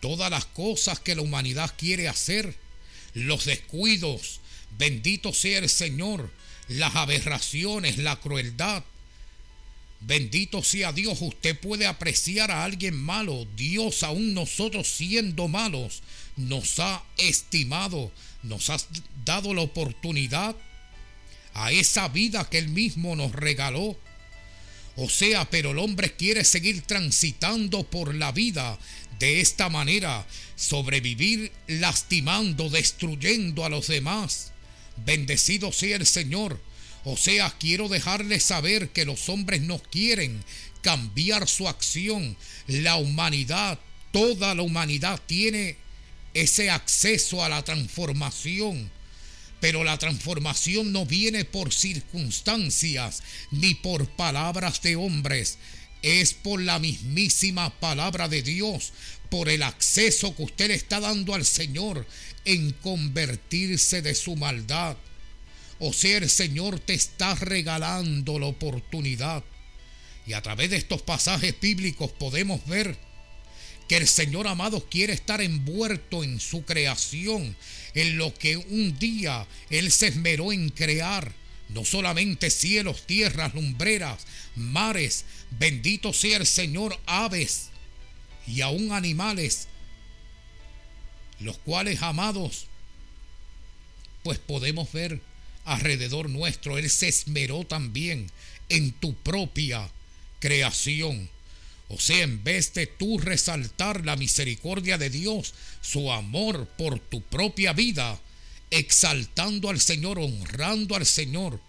[0.00, 2.56] todas las cosas que la humanidad quiere hacer,
[3.12, 4.40] los descuidos,
[4.78, 6.30] bendito sea el Señor,
[6.78, 8.84] las aberraciones, la crueldad.
[10.00, 13.46] Bendito sea Dios, usted puede apreciar a alguien malo.
[13.56, 16.02] Dios, aún nosotros siendo malos,
[16.36, 18.10] nos ha estimado,
[18.42, 18.78] nos ha
[19.24, 20.56] dado la oportunidad
[21.54, 23.96] a esa vida que Él mismo nos regaló.
[24.96, 28.78] O sea, pero el hombre quiere seguir transitando por la vida
[29.18, 34.51] de esta manera, sobrevivir lastimando, destruyendo a los demás.
[34.96, 36.60] Bendecido sea el Señor.
[37.04, 40.44] O sea, quiero dejarles saber que los hombres no quieren
[40.82, 42.36] cambiar su acción.
[42.66, 43.78] La humanidad,
[44.12, 45.76] toda la humanidad tiene
[46.34, 48.90] ese acceso a la transformación.
[49.60, 55.58] Pero la transformación no viene por circunstancias ni por palabras de hombres,
[56.02, 58.92] es por la mismísima palabra de Dios,
[59.30, 62.06] por el acceso que usted le está dando al Señor
[62.44, 64.96] en convertirse de su maldad.
[65.78, 69.42] O sea, el Señor te está regalando la oportunidad.
[70.26, 72.96] Y a través de estos pasajes bíblicos podemos ver
[73.88, 77.56] que el Señor amado quiere estar envuelto en su creación,
[77.94, 81.32] en lo que un día Él se esmeró en crear
[81.68, 87.68] no solamente cielos, tierras, lumbreras, mares, bendito sea el Señor, aves
[88.46, 89.68] y aún animales,
[91.42, 92.66] los cuales amados,
[94.22, 95.20] pues podemos ver
[95.64, 98.30] alrededor nuestro, Él se esmeró también
[98.68, 99.88] en tu propia
[100.40, 101.28] creación.
[101.88, 107.22] O sea, en vez de tú resaltar la misericordia de Dios, su amor por tu
[107.22, 108.18] propia vida,
[108.70, 111.60] exaltando al Señor, honrando al Señor,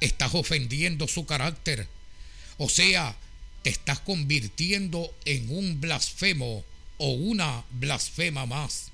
[0.00, 1.86] estás ofendiendo su carácter.
[2.56, 3.16] O sea,
[3.62, 6.64] te estás convirtiendo en un blasfemo
[6.96, 8.90] o una blasfema más.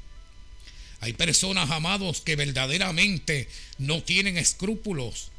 [1.02, 3.48] Hay personas, amados, que verdaderamente
[3.78, 5.32] no tienen escrúpulos.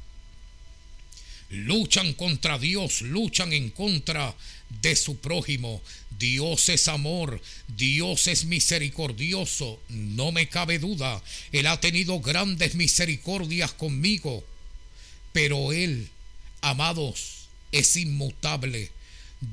[1.49, 4.35] Luchan contra Dios, luchan en contra
[4.81, 5.81] de su prójimo.
[6.19, 7.41] Dios es amor,
[7.77, 11.23] Dios es misericordioso, no me cabe duda.
[11.53, 14.43] Él ha tenido grandes misericordias conmigo,
[15.31, 16.09] pero Él,
[16.59, 18.91] amados, es inmutable.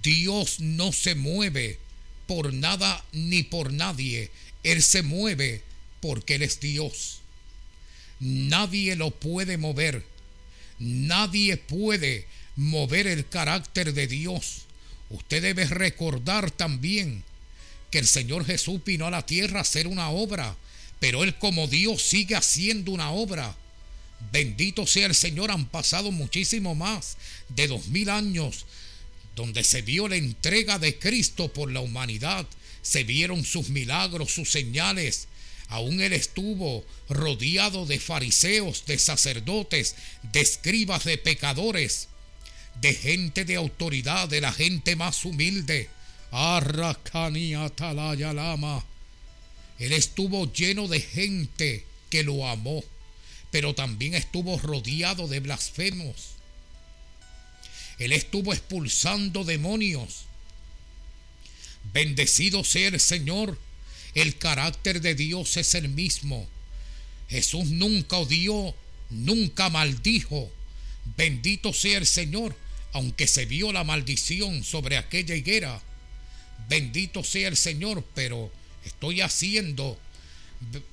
[0.02, 1.78] Dios no se mueve
[2.26, 4.32] por nada ni por nadie.
[4.64, 5.69] Él se mueve
[6.00, 7.20] porque Él es Dios.
[8.18, 10.04] Nadie lo puede mover.
[10.78, 12.26] Nadie puede
[12.56, 14.62] mover el carácter de Dios.
[15.10, 17.24] Usted debe recordar también
[17.90, 20.56] que el Señor Jesús vino a la tierra a hacer una obra,
[21.00, 23.56] pero Él como Dios sigue haciendo una obra.
[24.32, 27.16] Bendito sea el Señor, han pasado muchísimo más
[27.48, 28.66] de dos mil años
[29.34, 32.46] donde se vio la entrega de Cristo por la humanidad,
[32.82, 35.28] se vieron sus milagros, sus señales.
[35.70, 42.08] Aún él estuvo rodeado de fariseos, de sacerdotes, de escribas, de pecadores
[42.80, 45.88] de gente de autoridad, de la gente más humilde.
[48.32, 48.84] Lama.
[49.78, 52.84] Él estuvo lleno de gente que lo amó,
[53.50, 56.36] pero también estuvo rodeado de blasfemos.
[57.98, 60.24] Él estuvo expulsando demonios.
[61.92, 63.58] Bendecido sea el Señor.
[64.14, 66.48] El carácter de Dios es el mismo.
[67.28, 68.74] Jesús nunca odió,
[69.10, 70.50] nunca maldijo.
[71.16, 72.56] Bendito sea el Señor
[72.92, 75.80] aunque se vio la maldición sobre aquella higuera.
[76.68, 78.52] Bendito sea el Señor, pero
[78.84, 79.98] estoy haciendo,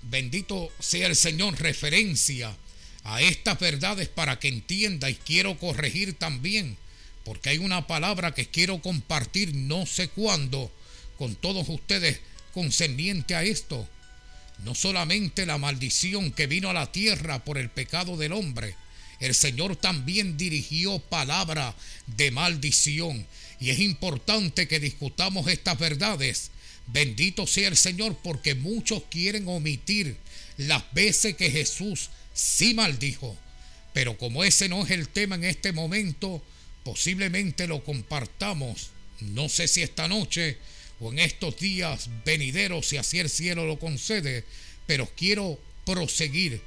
[0.04, 2.56] bendito sea el Señor, referencia
[3.04, 6.78] a estas verdades para que entienda y quiero corregir también,
[7.24, 10.72] porque hay una palabra que quiero compartir no sé cuándo
[11.18, 12.20] con todos ustedes
[12.58, 13.88] concerniente a esto.
[14.66, 18.74] No solamente la maldición que vino a la tierra por el pecado del hombre,
[19.20, 21.76] el Señor también dirigió palabra
[22.08, 23.28] de maldición.
[23.60, 26.50] Y es importante que discutamos estas verdades.
[26.88, 30.18] Bendito sea el Señor porque muchos quieren omitir
[30.58, 33.38] las veces que Jesús sí maldijo.
[33.94, 36.44] Pero como ese no es el tema en este momento,
[36.84, 38.90] posiblemente lo compartamos.
[39.22, 40.58] No sé si esta noche
[41.00, 44.44] o en estos días venideros, si así el cielo lo concede,
[44.86, 46.62] pero quiero proseguir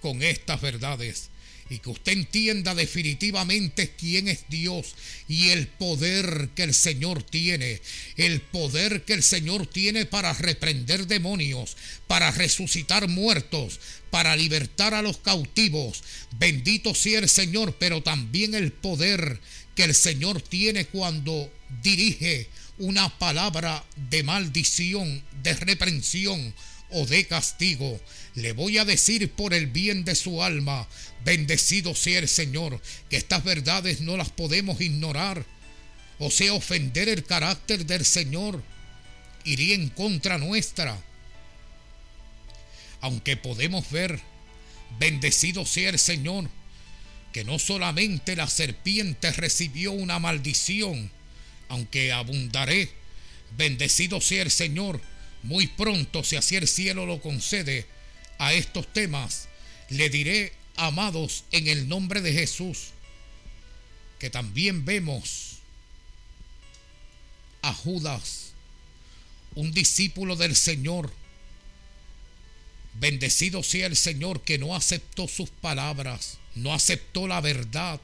[0.00, 1.30] con estas verdades
[1.70, 4.94] y que usted entienda definitivamente quién es Dios
[5.28, 7.80] y el poder que el Señor tiene,
[8.16, 15.02] el poder que el Señor tiene para reprender demonios, para resucitar muertos, para libertar a
[15.02, 16.04] los cautivos.
[16.38, 19.40] Bendito sea el Señor, pero también el poder
[19.74, 21.50] que el Señor tiene cuando
[21.82, 22.48] dirige
[22.78, 26.54] una palabra de maldición, de reprensión
[26.90, 28.00] o de castigo.
[28.34, 30.88] Le voy a decir por el bien de su alma,
[31.24, 35.46] Bendecido sea el Señor, que estas verdades no las podemos ignorar.
[36.18, 38.62] O sea, ofender el carácter del Señor
[39.44, 41.02] iría en contra nuestra.
[43.00, 44.20] Aunque podemos ver,
[44.98, 46.50] bendecido sea el Señor,
[47.32, 51.10] que no solamente la serpiente recibió una maldición,
[51.68, 52.90] aunque abundaré,
[53.56, 55.00] bendecido sea el Señor,
[55.42, 57.86] muy pronto, si así el cielo lo concede,
[58.38, 59.48] a estos temas,
[59.90, 62.88] le diré amados en el nombre de Jesús,
[64.18, 65.58] que también vemos
[67.62, 68.52] a Judas,
[69.54, 71.12] un discípulo del Señor.
[72.94, 78.00] Bendecido sea el Señor que no aceptó sus palabras, no aceptó la verdad.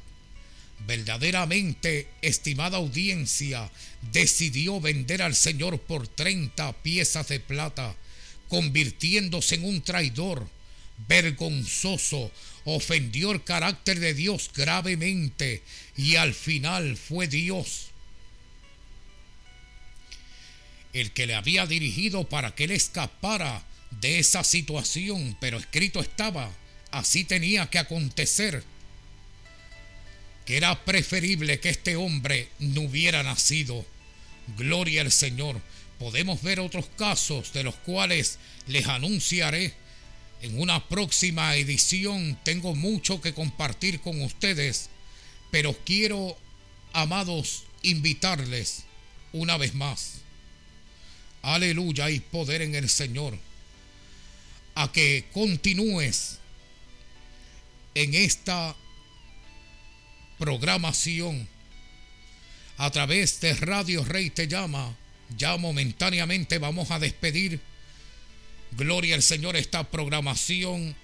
[0.86, 3.70] Verdaderamente, estimada audiencia,
[4.12, 7.94] decidió vender al Señor por 30 piezas de plata,
[8.48, 10.48] convirtiéndose en un traidor
[11.08, 12.30] vergonzoso,
[12.64, 15.62] ofendió el carácter de Dios gravemente
[15.96, 17.90] y al final fue Dios
[20.92, 26.50] el que le había dirigido para que él escapara de esa situación, pero escrito estaba,
[26.90, 28.64] así tenía que acontecer,
[30.56, 33.84] era preferible que este hombre no hubiera nacido.
[34.56, 35.60] Gloria al Señor.
[35.98, 39.74] Podemos ver otros casos de los cuales les anunciaré
[40.42, 44.88] en una próxima edición tengo mucho que compartir con ustedes,
[45.50, 46.36] pero quiero,
[46.94, 48.84] amados, invitarles
[49.32, 50.20] una vez más.
[51.42, 53.38] Aleluya, hay poder en el Señor.
[54.74, 56.38] A que continúes
[57.94, 58.74] en esta
[60.40, 61.46] programación
[62.78, 64.96] a través de Radio Rey Te Llama.
[65.36, 67.60] Ya momentáneamente vamos a despedir
[68.72, 70.96] Gloria al Señor, esta programación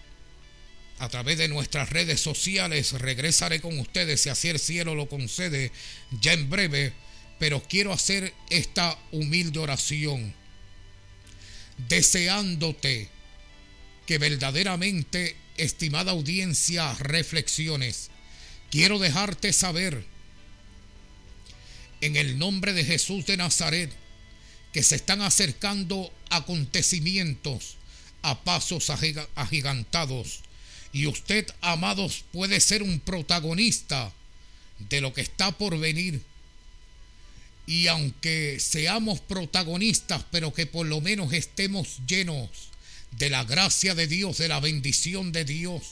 [0.98, 2.92] a través de nuestras redes sociales.
[2.92, 5.70] Regresaré con ustedes si así el cielo lo concede
[6.22, 6.94] ya en breve,
[7.38, 10.34] pero quiero hacer esta humilde oración,
[11.88, 13.10] deseándote
[14.06, 18.10] que verdaderamente, estimada audiencia, reflexiones.
[18.70, 20.04] Quiero dejarte saber,
[22.00, 23.90] en el nombre de Jesús de Nazaret,
[24.72, 27.76] que se están acercando acontecimientos
[28.22, 28.90] a pasos
[29.34, 30.40] agigantados.
[30.92, 34.12] Y usted, amados, puede ser un protagonista
[34.78, 36.22] de lo que está por venir.
[37.66, 42.50] Y aunque seamos protagonistas, pero que por lo menos estemos llenos
[43.12, 45.82] de la gracia de Dios, de la bendición de Dios.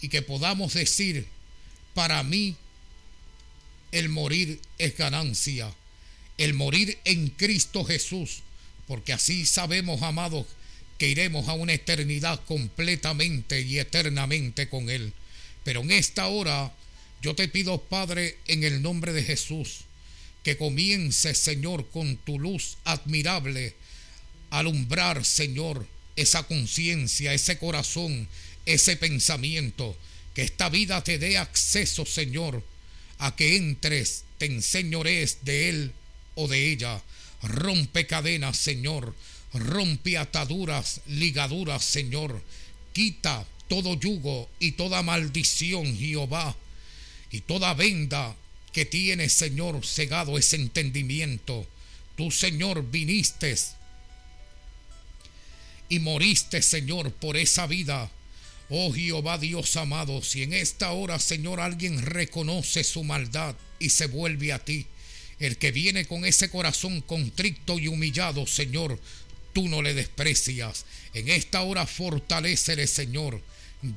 [0.00, 1.26] Y que podamos decir,
[1.94, 2.56] para mí,
[3.92, 5.72] el morir es ganancia
[6.38, 8.42] el morir en Cristo Jesús,
[8.86, 10.46] porque así sabemos, amados,
[10.96, 15.12] que iremos a una eternidad completamente y eternamente con Él.
[15.64, 16.72] Pero en esta hora
[17.20, 19.80] yo te pido, Padre, en el nombre de Jesús,
[20.44, 23.74] que comience, Señor, con tu luz admirable,
[24.50, 28.28] alumbrar, Señor, esa conciencia, ese corazón,
[28.68, 29.96] ese pensamiento,
[30.34, 32.62] que esta vida te dé acceso, Señor,
[33.18, 35.92] a que entres, te enseñores de Él
[36.34, 37.02] o de ella.
[37.42, 39.14] Rompe cadenas, Señor.
[39.54, 42.42] Rompe ataduras, ligaduras, Señor.
[42.92, 46.54] Quita todo yugo y toda maldición, Jehová.
[47.30, 48.36] Y toda venda
[48.72, 51.66] que tiene, Señor, cegado ese entendimiento.
[52.16, 53.56] Tú, Señor, viniste
[55.88, 58.10] y moriste, Señor, por esa vida.
[58.70, 64.06] Oh Jehová Dios amado, si en esta hora, Señor, alguien reconoce su maldad y se
[64.06, 64.86] vuelve a ti,
[65.38, 69.00] el que viene con ese corazón contrito y humillado, Señor,
[69.54, 70.84] tú no le desprecias.
[71.14, 73.40] En esta hora fortalecele, Señor.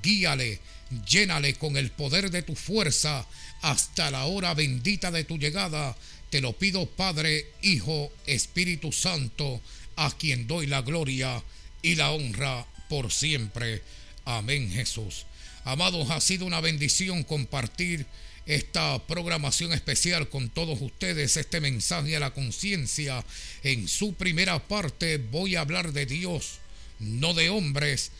[0.01, 0.59] Guíale,
[1.07, 3.28] llénale con el poder de tu fuerza
[3.61, 5.97] hasta la hora bendita de tu llegada.
[6.30, 9.61] Te lo pido, Padre, Hijo, Espíritu Santo,
[9.97, 11.43] a quien doy la gloria
[11.82, 13.82] y la honra por siempre.
[14.26, 15.26] Amén, Jesús.
[15.63, 18.05] Amados, ha sido una bendición compartir
[18.45, 23.24] esta programación especial con todos ustedes, este mensaje a la conciencia.
[23.63, 26.59] En su primera parte voy a hablar de Dios,
[26.99, 28.11] no de hombres.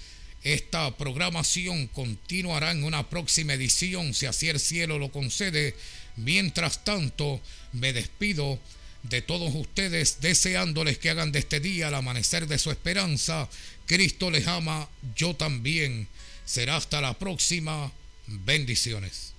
[0.44, 5.76] Esta programación continuará en una próxima edición, si así el cielo lo concede.
[6.18, 7.42] Mientras tanto,
[7.74, 8.60] me despido
[9.04, 13.50] de todos ustedes, deseándoles que hagan de este día el amanecer de su esperanza.
[13.86, 16.08] Cristo les ama, yo también.
[16.46, 17.92] Será hasta la próxima.
[18.28, 19.31] Bendiciones.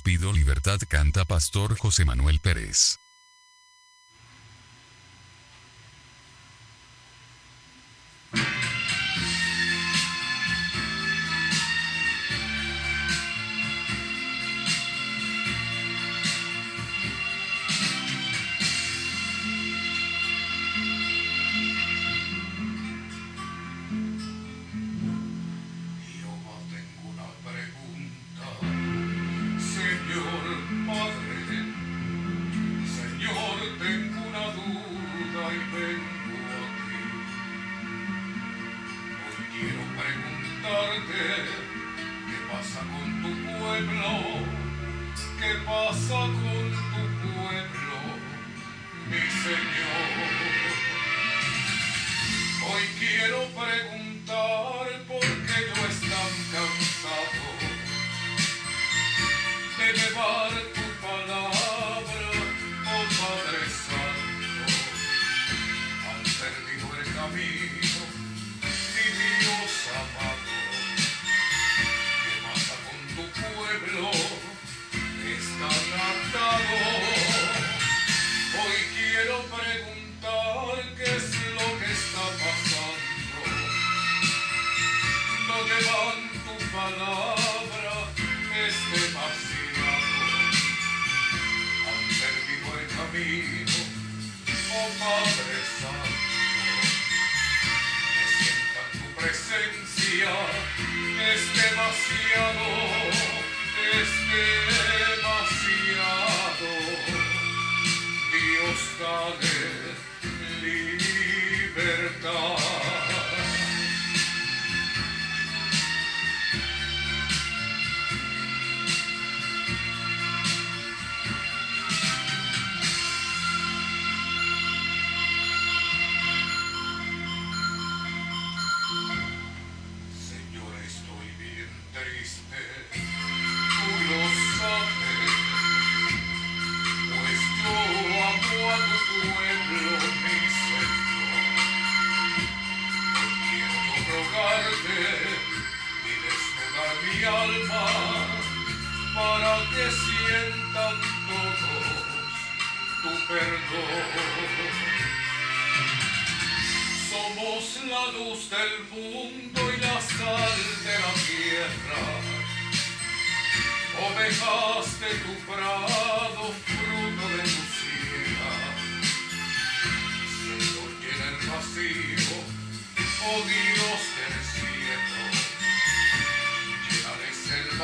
[0.00, 2.96] Pido libertad canta Pastor José Manuel Pérez.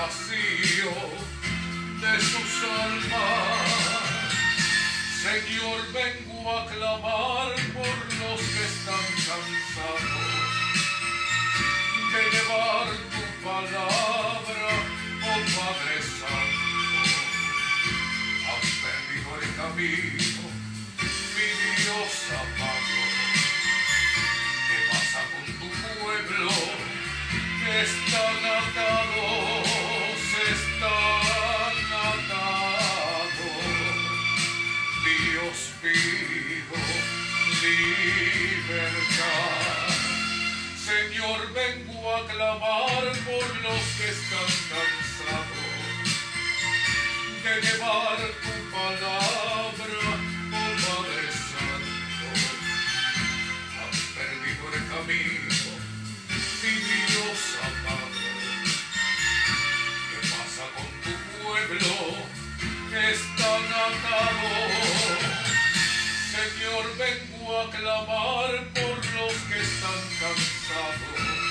[0.09, 0.92] vacío
[2.00, 4.28] de sus almas.
[5.22, 10.48] Señor, vengo a clamar por los que están cansados
[12.12, 14.70] de llevar tu palabra,
[15.28, 17.02] oh Padre Santo.
[18.48, 20.44] Has perdido el camino,
[21.34, 21.48] mi
[21.82, 23.00] Dios amado.
[24.68, 25.68] ¿Qué pasa con tu
[26.00, 26.52] pueblo
[27.61, 28.22] que está
[28.59, 29.17] atado?
[40.84, 45.68] Señor, vengo a clamar por los que están cansados
[47.44, 49.47] de llevar tu palabra.
[67.70, 71.48] clamar por los que están cansados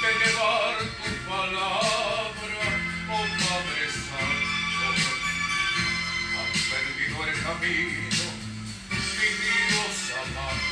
[0.00, 2.62] de llevar tu palabra,
[3.10, 4.86] oh Padre Santo.
[6.36, 8.26] Han perdido el camino,
[8.90, 10.68] mi Dios amado.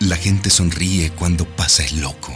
[0.00, 2.32] La gente sonríe cuando pasa el loco.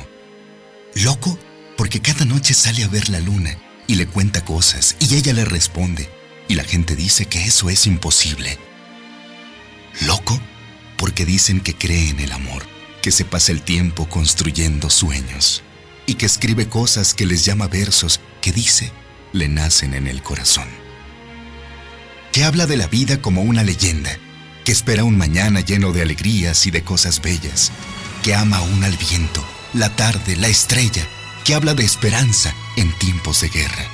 [0.95, 1.39] Loco
[1.79, 3.57] porque cada noche sale a ver la luna
[3.87, 6.11] y le cuenta cosas y ella le responde
[6.49, 8.59] y la gente dice que eso es imposible.
[10.05, 10.41] Loco
[10.97, 12.67] porque dicen que cree en el amor,
[13.01, 15.63] que se pasa el tiempo construyendo sueños
[16.05, 18.91] y que escribe cosas que les llama versos que dice
[19.33, 20.67] le nacen en el corazón.
[22.33, 24.11] Que habla de la vida como una leyenda,
[24.65, 27.71] que espera un mañana lleno de alegrías y de cosas bellas,
[28.25, 31.09] que ama aún al viento, la tarde, la estrella,
[31.49, 33.87] que habla de esperanza en tiempos de guerra.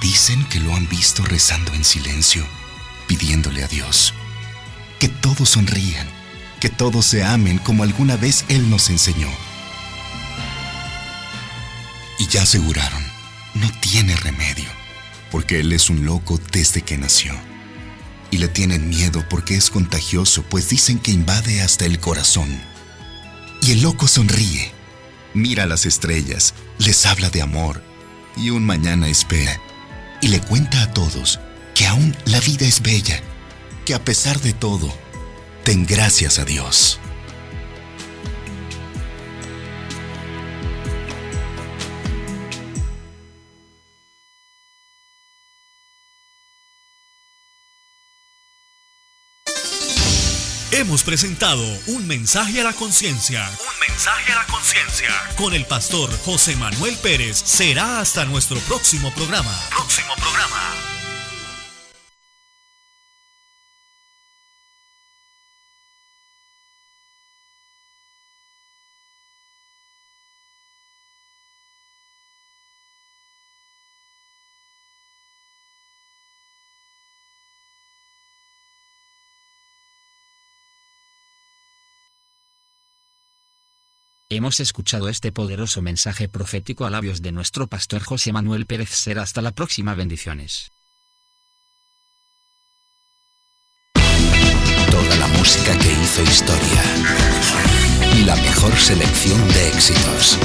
[0.00, 2.44] Dicen que lo han visto rezando en silencio,
[3.06, 4.14] pidiéndole a Dios.
[4.98, 6.08] Que todos sonrían,
[6.58, 9.28] que todos se amen como alguna vez Él nos enseñó.
[12.18, 13.04] Y ya aseguraron,
[13.54, 14.68] no tiene remedio,
[15.30, 17.32] porque Él es un loco desde que nació.
[18.32, 22.60] Y le tienen miedo porque es contagioso, pues dicen que invade hasta el corazón.
[23.62, 24.77] Y el loco sonríe,
[25.34, 27.82] mira las estrellas, les habla de amor,
[28.36, 29.60] y un mañana espera,
[30.20, 31.40] y le cuenta a todos
[31.74, 33.20] que aún la vida es bella,
[33.84, 34.92] que a pesar de todo,
[35.64, 36.98] den gracias a Dios.
[50.70, 53.48] Hemos presentado un mensaje a la conciencia.
[53.58, 55.08] Un mensaje a la conciencia.
[55.36, 57.40] Con el pastor José Manuel Pérez.
[57.42, 59.54] Será hasta nuestro próximo programa.
[59.70, 60.97] Próximo programa.
[84.38, 88.90] Hemos escuchado este poderoso mensaje profético a labios de nuestro pastor José Manuel Pérez.
[88.90, 90.70] Será hasta la próxima bendiciones.
[93.94, 96.82] Toda la música que hizo historia.
[98.26, 100.38] La mejor selección de éxitos.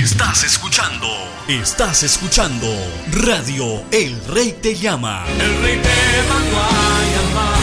[0.00, 1.08] Estás escuchando.
[1.46, 2.66] Estás escuchando.
[3.10, 5.26] Radio El Rey Te Llama.
[5.28, 7.58] El rey te mandó a llamar.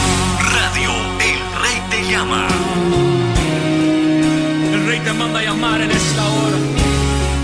[0.52, 2.46] Radio El Rey Te Llama.
[4.72, 6.58] El rey te manda a llamar en esta hora.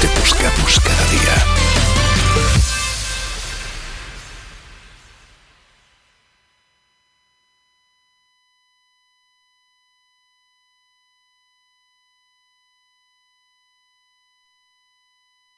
[0.00, 1.44] Te buscamos cada día.